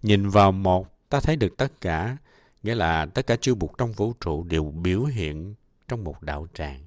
Nhìn 0.02 0.28
vào 0.28 0.52
một, 0.52 1.08
ta 1.08 1.20
thấy 1.20 1.36
được 1.36 1.56
tất 1.56 1.80
cả, 1.80 2.16
nghĩa 2.62 2.74
là 2.74 3.06
tất 3.06 3.26
cả 3.26 3.36
chư 3.36 3.54
Bụt 3.54 3.70
trong 3.78 3.92
vũ 3.92 4.12
trụ 4.20 4.44
đều 4.44 4.64
biểu 4.64 5.04
hiện 5.04 5.54
trong 5.88 6.04
một 6.04 6.22
đạo 6.22 6.46
tràng. 6.54 6.84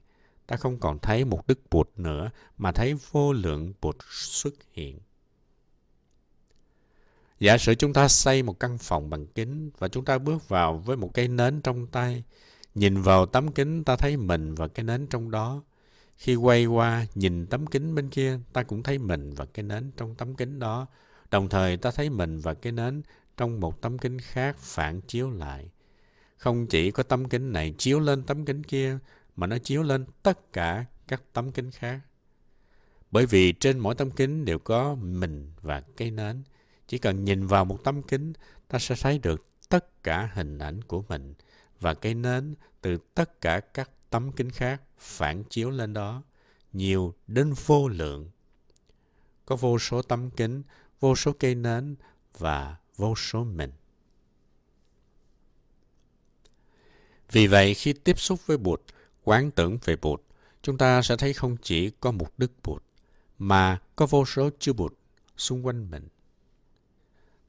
Ta 0.47 0.57
không 0.57 0.79
còn 0.79 0.99
thấy 0.99 1.25
một 1.25 1.47
đức 1.47 1.59
Bụt 1.71 1.89
nữa, 1.97 2.29
mà 2.57 2.71
thấy 2.71 2.95
vô 3.11 3.33
lượng 3.33 3.73
Bụt 3.81 3.95
xuất 4.09 4.53
hiện. 4.73 4.99
Giả 7.39 7.57
sử 7.57 7.75
chúng 7.75 7.93
ta 7.93 8.07
xây 8.07 8.43
một 8.43 8.59
căn 8.59 8.77
phòng 8.77 9.09
bằng 9.09 9.27
kính 9.27 9.69
và 9.77 9.87
chúng 9.87 10.05
ta 10.05 10.17
bước 10.17 10.49
vào 10.49 10.77
với 10.77 10.97
một 10.97 11.11
cây 11.13 11.27
nến 11.27 11.61
trong 11.61 11.87
tay, 11.87 12.23
nhìn 12.75 13.01
vào 13.01 13.25
tấm 13.25 13.51
kính 13.51 13.83
ta 13.83 13.95
thấy 13.95 14.17
mình 14.17 14.55
và 14.55 14.67
cái 14.67 14.83
nến 14.83 15.07
trong 15.07 15.31
đó, 15.31 15.63
khi 16.17 16.35
quay 16.35 16.65
qua 16.65 17.05
nhìn 17.15 17.47
tấm 17.47 17.67
kính 17.67 17.95
bên 17.95 18.09
kia, 18.09 18.39
ta 18.53 18.63
cũng 18.63 18.83
thấy 18.83 18.97
mình 18.97 19.33
và 19.33 19.45
cái 19.45 19.63
nến 19.63 19.91
trong 19.97 20.15
tấm 20.15 20.35
kính 20.35 20.59
đó. 20.59 20.87
Đồng 21.31 21.49
thời 21.49 21.77
ta 21.77 21.91
thấy 21.91 22.09
mình 22.09 22.39
và 22.39 22.53
cái 22.53 22.71
nến 22.71 23.01
trong 23.37 23.59
một 23.59 23.81
tấm 23.81 23.97
kính 23.97 24.19
khác 24.19 24.57
phản 24.59 25.01
chiếu 25.01 25.29
lại. 25.29 25.69
Không 26.37 26.67
chỉ 26.67 26.91
có 26.91 27.03
tấm 27.03 27.29
kính 27.29 27.51
này 27.51 27.73
chiếu 27.77 27.99
lên 27.99 28.23
tấm 28.23 28.45
kính 28.45 28.63
kia, 28.63 28.97
mà 29.35 29.47
nó 29.47 29.57
chiếu 29.57 29.83
lên 29.83 30.05
tất 30.23 30.53
cả 30.53 30.85
các 31.07 31.23
tấm 31.33 31.51
kính 31.51 31.71
khác. 31.71 31.99
Bởi 33.11 33.25
vì 33.25 33.51
trên 33.51 33.79
mỗi 33.79 33.95
tấm 33.95 34.11
kính 34.11 34.45
đều 34.45 34.59
có 34.59 34.95
mình 34.95 35.51
và 35.61 35.81
cây 35.81 36.11
nến. 36.11 36.43
Chỉ 36.87 36.97
cần 36.97 37.25
nhìn 37.25 37.47
vào 37.47 37.65
một 37.65 37.83
tấm 37.83 38.03
kính, 38.03 38.33
ta 38.67 38.79
sẽ 38.79 38.95
thấy 39.01 39.19
được 39.19 39.45
tất 39.69 40.03
cả 40.03 40.29
hình 40.33 40.57
ảnh 40.57 40.81
của 40.81 41.03
mình 41.09 41.33
và 41.79 41.93
cây 41.93 42.13
nến 42.13 42.55
từ 42.81 42.97
tất 43.13 43.41
cả 43.41 43.59
các 43.59 43.89
tấm 44.09 44.31
kính 44.31 44.49
khác 44.49 44.81
phản 44.97 45.43
chiếu 45.43 45.69
lên 45.69 45.93
đó, 45.93 46.23
nhiều 46.73 47.13
đến 47.27 47.53
vô 47.65 47.87
lượng. 47.87 48.29
Có 49.45 49.55
vô 49.55 49.79
số 49.79 50.01
tấm 50.01 50.29
kính, 50.29 50.63
vô 50.99 51.15
số 51.15 51.31
cây 51.39 51.55
nến 51.55 51.95
và 52.37 52.77
vô 52.95 53.15
số 53.15 53.43
mình. 53.43 53.71
Vì 57.31 57.47
vậy, 57.47 57.73
khi 57.73 57.93
tiếp 57.93 58.19
xúc 58.19 58.39
với 58.45 58.57
Bụt, 58.57 58.81
quán 59.23 59.51
tưởng 59.51 59.77
về 59.83 59.95
Bụt, 59.95 60.21
chúng 60.61 60.77
ta 60.77 61.01
sẽ 61.01 61.17
thấy 61.17 61.33
không 61.33 61.57
chỉ 61.61 61.89
có 61.89 62.11
một 62.11 62.29
Đức 62.37 62.51
Bụt, 62.63 62.83
mà 63.37 63.81
có 63.95 64.05
vô 64.05 64.25
số 64.25 64.49
chư 64.59 64.73
Bụt 64.73 64.93
xung 65.37 65.65
quanh 65.65 65.91
mình. 65.91 66.07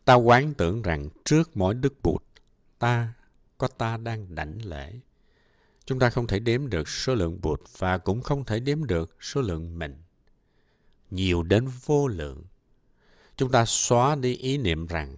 Ta 0.04 0.14
quán 0.14 0.54
tưởng 0.54 0.82
rằng 0.82 1.08
trước 1.24 1.56
mỗi 1.56 1.74
Đức 1.74 1.94
Bụt, 2.02 2.22
ta 2.78 3.12
có 3.58 3.68
ta 3.68 3.96
đang 3.96 4.34
đảnh 4.34 4.64
lễ. 4.64 5.00
Chúng 5.84 5.98
ta 5.98 6.10
không 6.10 6.26
thể 6.26 6.38
đếm 6.38 6.68
được 6.70 6.88
số 6.88 7.14
lượng 7.14 7.40
bụt 7.42 7.60
và 7.78 7.98
cũng 7.98 8.22
không 8.22 8.44
thể 8.44 8.60
đếm 8.60 8.84
được 8.84 9.16
số 9.20 9.40
lượng 9.40 9.78
mình. 9.78 9.96
Nhiều 11.10 11.42
đến 11.42 11.68
vô 11.84 12.08
lượng. 12.08 12.44
Chúng 13.36 13.50
ta 13.50 13.64
xóa 13.64 14.14
đi 14.14 14.34
ý 14.34 14.58
niệm 14.58 14.86
rằng 14.86 15.16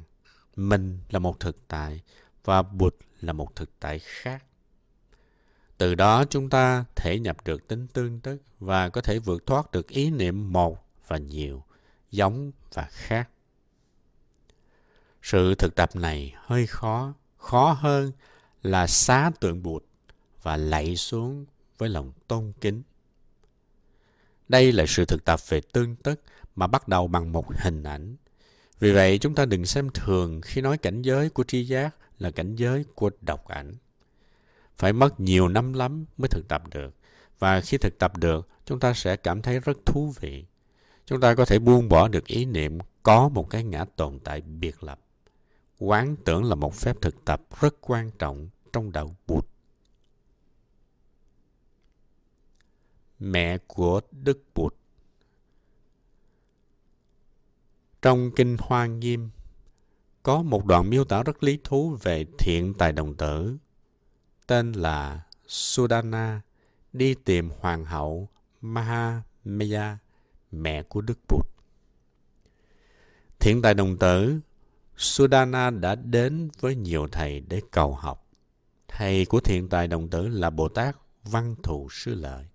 mình 0.56 0.98
là 1.10 1.18
một 1.18 1.40
thực 1.40 1.68
tại 1.68 2.02
và 2.44 2.62
bụt 2.62 2.94
là 3.20 3.32
một 3.32 3.56
thực 3.56 3.70
tại 3.80 3.98
khác. 3.98 4.44
Từ 5.78 5.94
đó 5.94 6.24
chúng 6.24 6.50
ta 6.50 6.84
thể 6.96 7.18
nhập 7.18 7.36
được 7.44 7.68
tính 7.68 7.86
tương 7.86 8.20
tức 8.20 8.42
và 8.58 8.88
có 8.88 9.00
thể 9.00 9.18
vượt 9.18 9.46
thoát 9.46 9.70
được 9.70 9.88
ý 9.88 10.10
niệm 10.10 10.52
một 10.52 10.86
và 11.06 11.18
nhiều, 11.18 11.64
giống 12.10 12.52
và 12.72 12.88
khác. 12.90 13.28
Sự 15.22 15.54
thực 15.54 15.74
tập 15.74 15.96
này 15.96 16.34
hơi 16.36 16.66
khó, 16.66 17.14
khó 17.36 17.72
hơn 17.72 18.12
là 18.62 18.86
xá 18.86 19.30
tượng 19.40 19.62
bụt 19.62 19.84
và 20.42 20.56
lạy 20.56 20.96
xuống 20.96 21.46
với 21.78 21.88
lòng 21.88 22.12
tôn 22.28 22.52
kính. 22.60 22.82
Đây 24.48 24.72
là 24.72 24.84
sự 24.88 25.04
thực 25.04 25.24
tập 25.24 25.40
về 25.48 25.60
tương 25.72 25.96
tức 25.96 26.20
mà 26.56 26.66
bắt 26.66 26.88
đầu 26.88 27.06
bằng 27.06 27.32
một 27.32 27.46
hình 27.56 27.82
ảnh. 27.82 28.16
Vì 28.80 28.92
vậy 28.92 29.18
chúng 29.18 29.34
ta 29.34 29.44
đừng 29.44 29.66
xem 29.66 29.88
thường 29.94 30.40
khi 30.40 30.60
nói 30.60 30.78
cảnh 30.78 31.02
giới 31.02 31.30
của 31.30 31.44
tri 31.44 31.64
giác 31.64 31.96
là 32.18 32.30
cảnh 32.30 32.56
giới 32.56 32.84
của 32.94 33.10
độc 33.20 33.48
ảnh. 33.48 33.74
Phải 34.78 34.92
mất 34.92 35.20
nhiều 35.20 35.48
năm 35.48 35.72
lắm 35.72 36.04
mới 36.18 36.28
thực 36.28 36.48
tập 36.48 36.62
được. 36.74 36.94
Và 37.38 37.60
khi 37.60 37.78
thực 37.78 37.98
tập 37.98 38.16
được, 38.16 38.48
chúng 38.64 38.80
ta 38.80 38.92
sẽ 38.94 39.16
cảm 39.16 39.42
thấy 39.42 39.60
rất 39.60 39.78
thú 39.86 40.14
vị. 40.20 40.44
Chúng 41.06 41.20
ta 41.20 41.34
có 41.34 41.44
thể 41.44 41.58
buông 41.58 41.88
bỏ 41.88 42.08
được 42.08 42.26
ý 42.26 42.44
niệm 42.44 42.78
có 43.02 43.28
một 43.28 43.50
cái 43.50 43.64
ngã 43.64 43.84
tồn 43.96 44.18
tại 44.24 44.40
biệt 44.40 44.82
lập. 44.82 45.00
Quán 45.78 46.16
tưởng 46.24 46.44
là 46.44 46.54
một 46.54 46.74
phép 46.74 46.96
thực 47.00 47.24
tập 47.24 47.42
rất 47.60 47.74
quan 47.80 48.10
trọng 48.10 48.48
trong 48.72 48.92
đạo 48.92 49.16
Bụt. 49.26 49.46
Mẹ 53.18 53.58
của 53.66 54.00
Đức 54.10 54.42
Bụt. 54.54 54.74
Trong 58.02 58.30
Kinh 58.36 58.56
Hoa 58.60 58.86
Nghiêm, 58.86 59.30
có 60.22 60.42
một 60.42 60.66
đoạn 60.66 60.90
miêu 60.90 61.04
tả 61.04 61.22
rất 61.22 61.42
lý 61.42 61.58
thú 61.64 61.96
về 62.02 62.24
thiện 62.38 62.74
tài 62.74 62.92
đồng 62.92 63.14
tử, 63.14 63.56
tên 64.46 64.72
là 64.72 65.26
Sudana, 65.46 66.40
đi 66.92 67.14
tìm 67.14 67.50
Hoàng 67.60 67.84
hậu 67.84 68.28
Mahamaya, 68.60 69.98
mẹ 70.50 70.82
của 70.82 71.00
Đức 71.00 71.18
Bụt. 71.28 71.46
Thiện 73.38 73.62
tài 73.62 73.74
đồng 73.74 73.96
tử, 73.96 74.40
Sudana 74.96 75.70
đã 75.70 75.94
đến 75.94 76.48
với 76.60 76.76
nhiều 76.76 77.08
thầy 77.12 77.40
để 77.40 77.60
cầu 77.70 77.94
học. 77.94 78.26
Thầy 78.88 79.26
của 79.26 79.40
thiện 79.40 79.68
tài 79.68 79.88
đồng 79.88 80.08
tử 80.08 80.28
là 80.28 80.50
Bồ 80.50 80.68
Tát 80.68 80.96
Văn 81.24 81.54
Thù 81.62 81.88
Sư 81.90 82.14
Lợi. 82.14 82.46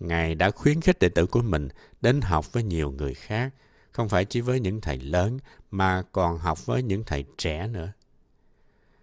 Ngài 0.00 0.34
đã 0.34 0.50
khuyến 0.50 0.80
khích 0.80 0.98
đệ 0.98 1.08
tử 1.08 1.26
của 1.26 1.42
mình 1.42 1.68
đến 2.00 2.20
học 2.20 2.52
với 2.52 2.62
nhiều 2.62 2.90
người 2.90 3.14
khác, 3.14 3.54
không 3.92 4.08
phải 4.08 4.24
chỉ 4.24 4.40
với 4.40 4.60
những 4.60 4.80
thầy 4.80 4.98
lớn 4.98 5.38
mà 5.70 6.02
còn 6.12 6.38
học 6.38 6.66
với 6.66 6.82
những 6.82 7.04
thầy 7.04 7.24
trẻ 7.38 7.68
nữa. 7.68 7.92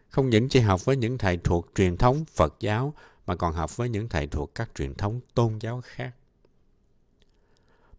không 0.10 0.30
những 0.30 0.50
chỉ 0.50 0.60
học 0.60 0.86
với 0.86 0.96
những 0.96 1.18
thầy 1.18 1.38
thuộc 1.38 1.72
truyền 1.76 1.98
thống 1.98 2.26
Phật 2.26 2.56
giáo 2.60 2.94
mà 3.26 3.36
còn 3.36 3.54
học 3.54 3.78
với 3.78 3.90
những 3.90 4.10
thầy 4.10 4.28
thuộc 4.28 4.56
các 4.56 4.70
truyền 4.76 4.94
thống 4.94 5.20
tôn 5.34 5.60
giáo 5.60 5.82
khác. 5.86 6.12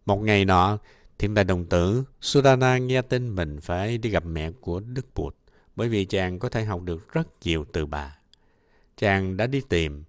Một 0.05 0.17
ngày 0.17 0.45
nọ, 0.45 0.77
thiên 1.17 1.35
tài 1.35 1.43
đồng 1.43 1.65
tử 1.65 2.03
Sudana 2.21 2.77
nghe 2.77 3.01
tin 3.01 3.35
mình 3.35 3.61
phải 3.61 3.97
đi 3.97 4.09
gặp 4.09 4.25
mẹ 4.25 4.51
của 4.51 4.79
Đức 4.79 5.05
Bụt 5.15 5.35
bởi 5.75 5.89
vì 5.89 6.05
chàng 6.05 6.39
có 6.39 6.49
thể 6.49 6.63
học 6.63 6.81
được 6.81 7.13
rất 7.13 7.27
nhiều 7.43 7.65
từ 7.73 7.85
bà. 7.85 8.17
Chàng 8.97 9.37
đã 9.37 9.47
đi 9.47 9.61
tìm, 9.69 10.03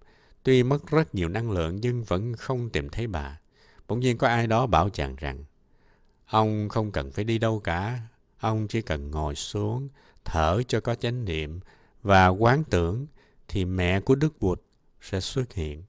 tuy 0.47 0.63
mất 0.63 0.87
rất 0.87 1.15
nhiều 1.15 1.29
năng 1.29 1.51
lượng 1.51 1.75
nhưng 1.81 2.03
vẫn 2.03 2.33
không 2.33 2.69
tìm 2.69 2.89
thấy 2.89 3.07
bà. 3.07 3.39
Bỗng 3.87 3.99
nhiên 3.99 4.17
có 4.17 4.27
ai 4.27 4.47
đó 4.47 4.65
bảo 4.67 4.89
chàng 4.89 5.15
rằng 5.15 5.43
ông 6.25 6.69
không 6.69 6.91
cần 6.91 7.11
phải 7.11 7.25
đi 7.25 7.37
đâu 7.37 7.59
cả, 7.59 7.99
ông 8.39 8.67
chỉ 8.67 8.81
cần 8.81 9.11
ngồi 9.11 9.35
xuống, 9.35 9.89
thở 10.25 10.61
cho 10.67 10.79
có 10.79 10.95
chánh 10.95 11.25
niệm 11.25 11.59
và 12.03 12.27
quán 12.27 12.63
tưởng 12.69 13.07
thì 13.47 13.65
mẹ 13.65 13.99
của 13.99 14.15
Đức 14.15 14.39
Bụt 14.39 14.61
sẽ 15.01 15.19
xuất 15.19 15.53
hiện. 15.53 15.83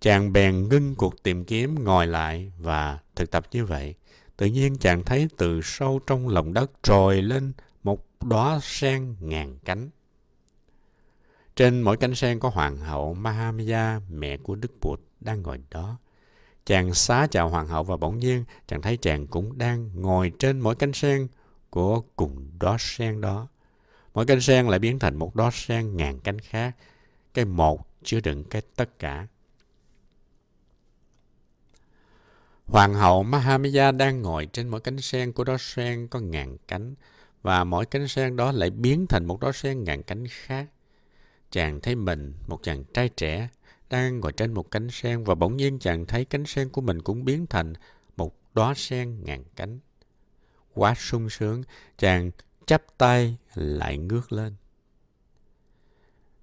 Chàng 0.00 0.32
bèn 0.32 0.68
ngưng 0.68 0.94
cuộc 0.94 1.22
tìm 1.22 1.44
kiếm 1.44 1.84
ngồi 1.84 2.06
lại 2.06 2.52
và 2.58 2.98
thực 3.14 3.30
tập 3.30 3.46
như 3.52 3.64
vậy. 3.64 3.94
Tự 4.36 4.46
nhiên 4.46 4.78
chàng 4.78 5.04
thấy 5.04 5.28
từ 5.36 5.60
sâu 5.64 6.00
trong 6.06 6.28
lòng 6.28 6.52
đất 6.52 6.70
trồi 6.82 7.22
lên 7.22 7.52
một 7.82 8.06
đóa 8.20 8.60
sen 8.62 9.16
ngàn 9.20 9.58
cánh. 9.64 9.90
Trên 11.56 11.82
mỗi 11.82 11.96
cánh 11.96 12.14
sen 12.14 12.40
có 12.40 12.48
hoàng 12.48 12.76
hậu 12.76 13.14
Mahamaya, 13.14 14.00
mẹ 14.10 14.36
của 14.36 14.54
Đức 14.54 14.72
Bụt, 14.80 15.00
đang 15.20 15.42
ngồi 15.42 15.60
đó. 15.70 15.98
Chàng 16.66 16.94
xá 16.94 17.26
chào 17.30 17.48
hoàng 17.48 17.68
hậu 17.68 17.82
và 17.82 17.96
bỗng 17.96 18.18
nhiên 18.18 18.44
chàng 18.66 18.82
thấy 18.82 18.96
chàng 18.96 19.26
cũng 19.26 19.58
đang 19.58 19.90
ngồi 19.94 20.32
trên 20.38 20.60
mỗi 20.60 20.74
cánh 20.74 20.92
sen 20.92 21.28
của 21.70 22.00
cùng 22.16 22.50
đó 22.60 22.76
sen 22.78 23.20
đó. 23.20 23.48
Mỗi 24.14 24.26
cánh 24.26 24.40
sen 24.40 24.68
lại 24.68 24.78
biến 24.78 24.98
thành 24.98 25.16
một 25.16 25.36
đó 25.36 25.50
sen 25.52 25.96
ngàn 25.96 26.20
cánh 26.20 26.38
khác. 26.38 26.76
Cái 27.34 27.44
một 27.44 27.88
chứa 28.02 28.20
đựng 28.20 28.44
cái 28.44 28.62
tất 28.76 28.98
cả. 28.98 29.26
Hoàng 32.66 32.94
hậu 32.94 33.22
Mahamaya 33.22 33.92
đang 33.92 34.22
ngồi 34.22 34.46
trên 34.52 34.68
mỗi 34.68 34.80
cánh 34.80 35.00
sen 35.00 35.32
của 35.32 35.44
đó 35.44 35.56
sen 35.58 36.08
có 36.08 36.20
ngàn 36.20 36.56
cánh 36.68 36.94
và 37.42 37.64
mỗi 37.64 37.86
cánh 37.86 38.08
sen 38.08 38.36
đó 38.36 38.52
lại 38.52 38.70
biến 38.70 39.06
thành 39.06 39.24
một 39.24 39.40
đó 39.40 39.52
sen 39.52 39.84
ngàn 39.84 40.02
cánh 40.02 40.26
khác. 40.30 40.66
Chàng 41.52 41.80
thấy 41.80 41.94
mình, 41.94 42.34
một 42.46 42.60
chàng 42.62 42.84
trai 42.84 43.08
trẻ, 43.08 43.48
đang 43.90 44.20
ngồi 44.20 44.32
trên 44.32 44.54
một 44.54 44.70
cánh 44.70 44.90
sen 44.90 45.24
và 45.24 45.34
bỗng 45.34 45.56
nhiên 45.56 45.78
chàng 45.78 46.06
thấy 46.06 46.24
cánh 46.24 46.44
sen 46.46 46.68
của 46.68 46.80
mình 46.80 47.02
cũng 47.02 47.24
biến 47.24 47.46
thành 47.46 47.72
một 48.16 48.36
đóa 48.54 48.74
sen 48.74 49.24
ngàn 49.24 49.44
cánh. 49.56 49.78
Quá 50.74 50.94
sung 50.94 51.30
sướng, 51.30 51.62
chàng 51.98 52.30
chắp 52.66 52.82
tay 52.98 53.36
lại 53.54 53.98
ngước 53.98 54.32
lên. 54.32 54.54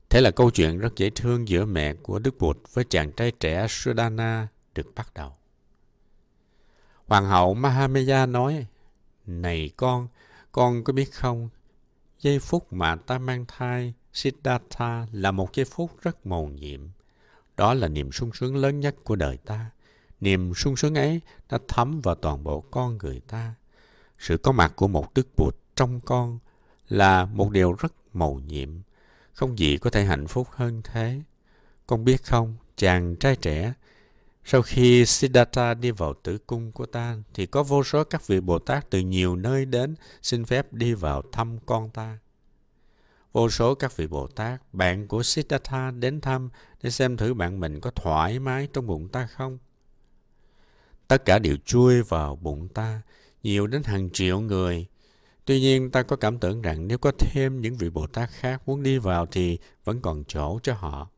Thế 0.09 0.21
là 0.21 0.31
câu 0.31 0.51
chuyện 0.51 0.77
rất 0.77 0.95
dễ 0.95 1.09
thương 1.09 1.47
giữa 1.47 1.65
mẹ 1.65 1.93
của 1.93 2.19
Đức 2.19 2.37
Bụt 2.39 2.57
với 2.73 2.85
chàng 2.89 3.11
trai 3.11 3.31
trẻ 3.31 3.67
Sudana 3.69 4.47
được 4.75 4.87
bắt 4.95 5.13
đầu. 5.15 5.33
Hoàng 7.05 7.25
hậu 7.25 7.53
Mahamaya 7.53 8.25
nói, 8.25 8.67
Này 9.25 9.69
con, 9.77 10.07
con 10.51 10.83
có 10.83 10.93
biết 10.93 11.13
không, 11.13 11.49
giây 12.19 12.39
phút 12.39 12.73
mà 12.73 12.95
ta 12.95 13.19
mang 13.19 13.45
thai 13.47 13.93
Siddhartha 14.13 15.07
là 15.11 15.31
một 15.31 15.53
giây 15.53 15.65
phút 15.65 15.91
rất 16.01 16.25
mầu 16.25 16.47
nhiệm. 16.47 16.79
Đó 17.57 17.73
là 17.73 17.87
niềm 17.87 18.11
sung 18.11 18.31
sướng 18.33 18.55
lớn 18.55 18.79
nhất 18.79 18.95
của 19.03 19.15
đời 19.15 19.37
ta. 19.37 19.71
Niềm 20.21 20.53
sung 20.53 20.75
sướng 20.75 20.95
ấy 20.95 21.21
đã 21.49 21.57
thấm 21.67 22.01
vào 22.01 22.15
toàn 22.15 22.43
bộ 22.43 22.61
con 22.61 22.97
người 22.97 23.21
ta. 23.27 23.53
Sự 24.19 24.37
có 24.37 24.51
mặt 24.51 24.73
của 24.75 24.87
một 24.87 25.13
Đức 25.13 25.27
Bụt 25.37 25.55
trong 25.75 25.99
con 25.99 26.39
là 26.89 27.25
một 27.25 27.51
điều 27.51 27.73
rất 27.73 27.93
mầu 28.13 28.39
nhiệm. 28.39 28.69
Không 29.33 29.59
gì 29.59 29.77
có 29.77 29.89
thể 29.89 30.03
hạnh 30.03 30.27
phúc 30.27 30.47
hơn 30.51 30.81
thế. 30.83 31.21
Con 31.87 32.05
biết 32.05 32.23
không, 32.23 32.55
chàng 32.75 33.15
trai 33.15 33.35
trẻ, 33.35 33.73
sau 34.51 34.61
khi 34.61 35.05
Siddhartha 35.05 35.73
đi 35.73 35.91
vào 35.91 36.13
tử 36.13 36.37
cung 36.37 36.71
của 36.71 36.85
ta, 36.85 37.17
thì 37.33 37.45
có 37.45 37.63
vô 37.63 37.83
số 37.83 38.03
các 38.03 38.27
vị 38.27 38.39
Bồ 38.39 38.59
Tát 38.59 38.89
từ 38.89 38.99
nhiều 38.99 39.35
nơi 39.35 39.65
đến 39.65 39.95
xin 40.21 40.45
phép 40.45 40.73
đi 40.73 40.93
vào 40.93 41.21
thăm 41.31 41.57
con 41.65 41.89
ta. 41.89 42.17
Vô 43.31 43.49
số 43.49 43.75
các 43.75 43.97
vị 43.97 44.07
Bồ 44.07 44.27
Tát, 44.27 44.61
bạn 44.73 45.07
của 45.07 45.23
Siddhartha 45.23 45.91
đến 45.91 46.21
thăm 46.21 46.49
để 46.83 46.89
xem 46.89 47.17
thử 47.17 47.33
bạn 47.33 47.59
mình 47.59 47.81
có 47.81 47.91
thoải 47.91 48.39
mái 48.39 48.67
trong 48.73 48.87
bụng 48.87 49.07
ta 49.07 49.27
không. 49.27 49.57
Tất 51.07 51.25
cả 51.25 51.39
đều 51.39 51.57
chui 51.65 52.01
vào 52.01 52.35
bụng 52.35 52.67
ta, 52.67 53.01
nhiều 53.43 53.67
đến 53.67 53.83
hàng 53.83 54.09
triệu 54.09 54.39
người. 54.39 54.85
Tuy 55.45 55.59
nhiên 55.59 55.91
ta 55.91 56.03
có 56.03 56.15
cảm 56.15 56.39
tưởng 56.39 56.61
rằng 56.61 56.87
nếu 56.87 56.97
có 56.97 57.11
thêm 57.19 57.61
những 57.61 57.77
vị 57.77 57.89
Bồ 57.89 58.07
Tát 58.07 58.29
khác 58.29 58.61
muốn 58.65 58.83
đi 58.83 58.97
vào 58.97 59.25
thì 59.25 59.57
vẫn 59.83 60.01
còn 60.01 60.23
chỗ 60.27 60.59
cho 60.63 60.73
họ. 60.73 61.09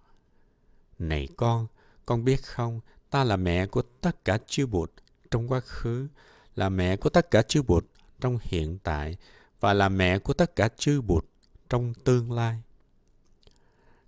Này 1.00 1.28
con, 1.38 1.68
con 2.06 2.24
biết 2.24 2.44
không, 2.44 2.80
ta 3.10 3.24
là 3.24 3.36
mẹ 3.36 3.66
của 3.66 3.82
tất 4.02 4.26
cả 4.26 4.38
chư 4.46 4.66
Bụt 4.66 4.92
trong 5.32 5.52
quá 5.52 5.60
khứ, 5.60 6.08
là 6.56 6.70
mẹ 6.70 6.96
của 6.96 7.10
tất 7.10 7.32
cả 7.32 7.42
chư 7.42 7.62
Bụt 7.62 7.86
trong 8.22 8.38
hiện 8.42 8.78
tại 8.84 9.18
và 9.60 9.74
là 9.74 9.90
mẹ 9.90 10.20
của 10.20 10.34
tất 10.34 10.56
cả 10.56 10.70
chư 10.78 11.02
Bụt 11.02 11.26
trong 11.72 11.94
tương 11.94 12.32
lai. 12.32 12.62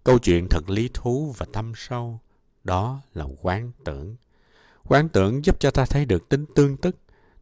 Câu 0.03 0.19
chuyện 0.19 0.47
thật 0.49 0.69
lý 0.69 0.89
thú 0.93 1.33
và 1.37 1.45
thâm 1.53 1.73
sâu, 1.75 2.19
đó 2.63 3.01
là 3.13 3.25
quán 3.41 3.71
tưởng. 3.83 4.15
Quán 4.83 5.09
tưởng 5.09 5.45
giúp 5.45 5.59
cho 5.59 5.71
ta 5.71 5.85
thấy 5.85 6.05
được 6.05 6.29
tính 6.29 6.45
tương 6.55 6.77
tức, 6.77 6.95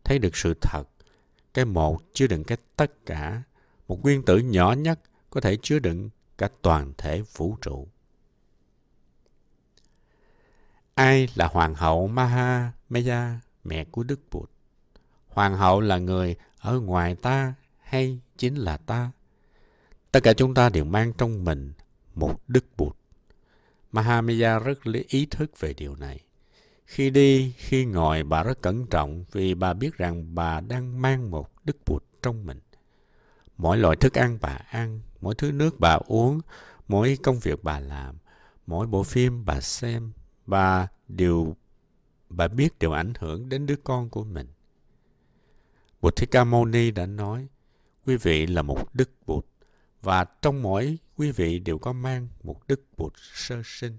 thấy 0.03 0.19
được 0.19 0.35
sự 0.35 0.53
thật. 0.61 0.83
Cái 1.53 1.65
một 1.65 1.99
chứa 2.13 2.27
đựng 2.27 2.43
cái 2.43 2.57
tất 2.75 3.05
cả, 3.05 3.43
một 3.87 4.03
nguyên 4.03 4.25
tử 4.25 4.37
nhỏ 4.37 4.73
nhất 4.73 4.99
có 5.29 5.41
thể 5.41 5.57
chứa 5.61 5.79
đựng 5.79 6.09
cả 6.37 6.49
toàn 6.61 6.93
thể 6.97 7.23
vũ 7.35 7.57
trụ. 7.61 7.87
Ai 10.93 11.27
là 11.35 11.47
Hoàng 11.47 11.75
hậu 11.75 12.07
Maha 12.07 12.71
Maya, 12.89 13.39
mẹ 13.63 13.85
của 13.85 14.03
Đức 14.03 14.19
Bụt? 14.31 14.51
Hoàng 15.27 15.57
hậu 15.57 15.81
là 15.81 15.97
người 15.97 16.35
ở 16.59 16.79
ngoài 16.79 17.15
ta 17.15 17.53
hay 17.79 18.19
chính 18.37 18.55
là 18.55 18.77
ta? 18.77 19.11
Tất 20.11 20.19
cả 20.23 20.33
chúng 20.33 20.53
ta 20.53 20.69
đều 20.69 20.85
mang 20.85 21.13
trong 21.13 21.45
mình 21.45 21.73
một 22.15 22.41
Đức 22.47 22.65
Bụt. 22.77 22.95
Mahamaya 23.91 24.59
rất 24.59 24.87
lý 24.87 25.05
ý 25.07 25.25
thức 25.25 25.59
về 25.59 25.73
điều 25.73 25.95
này. 25.95 26.19
Khi 26.85 27.09
đi, 27.09 27.53
khi 27.57 27.85
ngồi, 27.85 28.23
bà 28.23 28.43
rất 28.43 28.61
cẩn 28.61 28.85
trọng 28.87 29.25
vì 29.31 29.53
bà 29.53 29.73
biết 29.73 29.97
rằng 29.97 30.35
bà 30.35 30.61
đang 30.61 31.01
mang 31.01 31.31
một 31.31 31.51
Đức 31.65 31.77
Bụt 31.85 32.03
trong 32.21 32.45
mình. 32.45 32.59
Mỗi 33.57 33.77
loại 33.77 33.95
thức 33.95 34.13
ăn 34.13 34.37
bà 34.41 34.59
ăn, 34.69 35.01
mỗi 35.21 35.35
thứ 35.35 35.51
nước 35.51 35.79
bà 35.79 35.97
uống, 36.07 36.41
mỗi 36.87 37.17
công 37.23 37.39
việc 37.39 37.63
bà 37.63 37.79
làm, 37.79 38.17
mỗi 38.67 38.87
bộ 38.87 39.03
phim 39.03 39.45
bà 39.45 39.61
xem, 39.61 40.11
bà 40.45 40.87
đều 41.07 41.55
bà 42.29 42.47
biết 42.47 42.79
đều 42.79 42.91
ảnh 42.91 43.13
hưởng 43.19 43.49
đến 43.49 43.65
đứa 43.65 43.75
con 43.83 44.09
của 44.09 44.23
mình. 44.23 44.47
Bụt 46.01 46.15
Thích 46.15 46.31
Ca 46.31 46.43
Mâu 46.43 46.65
Ni 46.65 46.91
đã 46.91 47.05
nói, 47.05 47.47
quý 48.05 48.17
vị 48.17 48.47
là 48.47 48.61
một 48.61 48.95
đức 48.95 49.09
Bụt 49.25 49.45
và 50.01 50.25
trong 50.41 50.61
mỗi 50.61 50.97
quý 51.17 51.31
vị 51.31 51.59
đều 51.59 51.77
có 51.77 51.93
mang 51.93 52.27
một 52.43 52.67
đức 52.67 52.81
Bụt 52.97 53.13
sơ 53.17 53.61
sinh. 53.65 53.97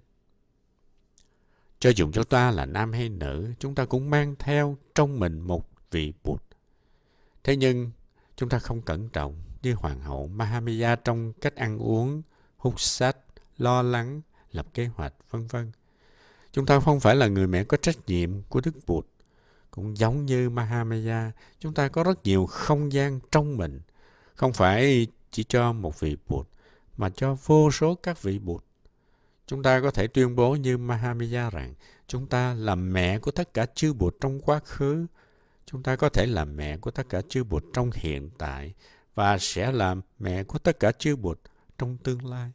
Cho 1.79 1.91
dù 1.97 2.11
chúng 2.12 2.25
ta 2.25 2.51
là 2.51 2.67
nam 2.67 2.93
hay 2.93 3.09
nữ, 3.09 3.53
chúng 3.59 3.75
ta 3.75 3.85
cũng 3.85 4.11
mang 4.11 4.35
theo 4.38 4.77
trong 4.95 5.19
mình 5.19 5.41
một 5.41 5.69
vị 5.91 6.12
Bụt. 6.25 6.43
Thế 7.45 7.57
nhưng, 7.57 7.91
chúng 8.37 8.49
ta 8.49 8.59
không 8.59 8.83
cẩn 8.83 9.09
trọng 9.09 9.43
như 9.62 9.75
Hoàng 9.75 10.01
hậu 10.01 10.27
Mahamaya 10.27 10.97
trong 10.97 11.33
cách 11.33 11.57
ăn 11.57 11.79
uống, 11.79 12.23
hút 12.57 12.81
sách, 12.81 13.17
lo 13.59 13.83
lắng, 13.83 14.21
lập 14.53 14.67
kế 14.75 14.87
hoạch, 14.87 15.15
vân 15.31 15.47
vân. 15.47 15.73
Chúng 16.53 16.67
ta 16.67 16.81
không 16.81 17.01
phải 17.01 17.17
là 17.17 17.27
người 17.27 17.47
mẹ 17.47 17.65
có 17.65 17.77
trách 17.77 17.97
nhiệm 18.07 18.43
của 18.43 18.61
Đức 18.65 18.75
Bụt. 18.87 19.07
Cũng 19.71 19.97
giống 19.97 20.27
như 20.27 20.51
Mahamaya, 20.51 21.33
chúng 21.59 21.75
ta 21.75 21.88
có 21.88 22.05
rất 22.05 22.25
nhiều 22.25 22.47
không 22.47 22.93
gian 22.93 23.21
trong 23.31 23.57
mình. 23.57 23.81
Không 24.35 24.53
phải 24.53 25.07
chỉ 25.33 25.45
cho 25.45 25.73
một 25.73 26.01
vị 26.01 26.16
Bụt, 26.29 26.49
mà 26.97 27.11
cho 27.11 27.37
vô 27.47 27.71
số 27.71 27.95
các 27.95 28.23
vị 28.23 28.38
Bụt. 28.38 28.64
Chúng 29.47 29.62
ta 29.62 29.81
có 29.81 29.90
thể 29.90 30.07
tuyên 30.07 30.37
bố 30.37 30.57
như 30.57 30.79
Mahamaya 30.79 31.51
rằng 31.51 31.75
chúng 32.07 32.27
ta 32.27 32.55
là 32.55 32.75
mẹ 32.75 33.18
của 33.18 33.31
tất 33.31 33.55
cả 33.55 33.66
chư 33.75 33.92
Bụt 33.92 34.16
trong 34.21 34.40
quá 34.40 34.61
khứ. 34.64 35.07
Chúng 35.66 35.83
ta 35.83 35.97
có 35.97 36.09
thể 36.09 36.27
là 36.27 36.45
mẹ 36.45 36.77
của 36.77 36.90
tất 36.90 37.09
cả 37.09 37.23
chư 37.29 37.45
Bụt 37.45 37.64
trong 37.73 37.90
hiện 37.95 38.31
tại 38.38 38.75
và 39.14 39.38
sẽ 39.38 39.73
là 39.73 39.97
mẹ 40.18 40.45
của 40.45 40.59
tất 40.59 40.81
cả 40.81 40.92
chư 40.92 41.16
Bụt 41.16 41.40
trong 41.79 41.97
tương 41.99 42.27
lai. 42.27 42.53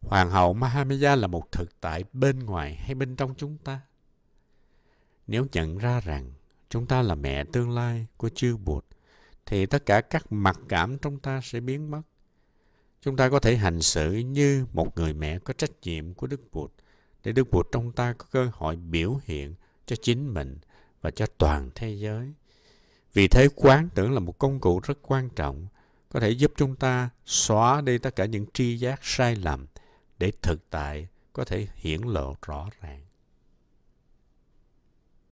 Hoàng 0.00 0.30
hậu 0.30 0.52
Mahamaya 0.52 1.16
là 1.16 1.26
một 1.26 1.52
thực 1.52 1.80
tại 1.80 2.04
bên 2.12 2.38
ngoài 2.38 2.74
hay 2.74 2.94
bên 2.94 3.16
trong 3.16 3.34
chúng 3.36 3.58
ta? 3.58 3.80
Nếu 5.26 5.46
nhận 5.52 5.78
ra 5.78 6.00
rằng 6.00 6.32
chúng 6.68 6.86
ta 6.86 7.02
là 7.02 7.14
mẹ 7.14 7.44
tương 7.44 7.70
lai 7.70 8.06
của 8.16 8.28
chư 8.28 8.56
Bụt, 8.56 8.84
thì 9.48 9.66
tất 9.66 9.86
cả 9.86 10.00
các 10.00 10.32
mặc 10.32 10.58
cảm 10.68 10.98
trong 10.98 11.18
ta 11.18 11.40
sẽ 11.44 11.60
biến 11.60 11.90
mất. 11.90 12.02
Chúng 13.00 13.16
ta 13.16 13.28
có 13.28 13.40
thể 13.40 13.56
hành 13.56 13.82
xử 13.82 14.12
như 14.12 14.66
một 14.72 14.98
người 14.98 15.14
mẹ 15.14 15.38
có 15.38 15.52
trách 15.52 15.70
nhiệm 15.82 16.14
của 16.14 16.26
Đức 16.26 16.40
Bụt, 16.52 16.70
để 17.24 17.32
Đức 17.32 17.50
Bụt 17.50 17.66
trong 17.72 17.92
ta 17.92 18.12
có 18.12 18.26
cơ 18.30 18.50
hội 18.52 18.76
biểu 18.76 19.20
hiện 19.24 19.54
cho 19.86 19.96
chính 20.02 20.34
mình 20.34 20.58
và 21.00 21.10
cho 21.10 21.26
toàn 21.38 21.70
thế 21.74 21.92
giới. 21.92 22.32
Vì 23.12 23.28
thế 23.28 23.48
quán 23.54 23.88
tưởng 23.94 24.12
là 24.12 24.20
một 24.20 24.38
công 24.38 24.60
cụ 24.60 24.80
rất 24.80 24.98
quan 25.02 25.30
trọng 25.30 25.66
có 26.08 26.20
thể 26.20 26.30
giúp 26.30 26.52
chúng 26.56 26.76
ta 26.76 27.10
xóa 27.24 27.80
đi 27.80 27.98
tất 27.98 28.16
cả 28.16 28.24
những 28.24 28.46
tri 28.54 28.78
giác 28.78 29.00
sai 29.02 29.36
lầm 29.36 29.66
để 30.18 30.32
thực 30.42 30.70
tại 30.70 31.08
có 31.32 31.44
thể 31.44 31.66
hiển 31.74 32.00
lộ 32.02 32.34
rõ 32.46 32.68
ràng. 32.80 33.07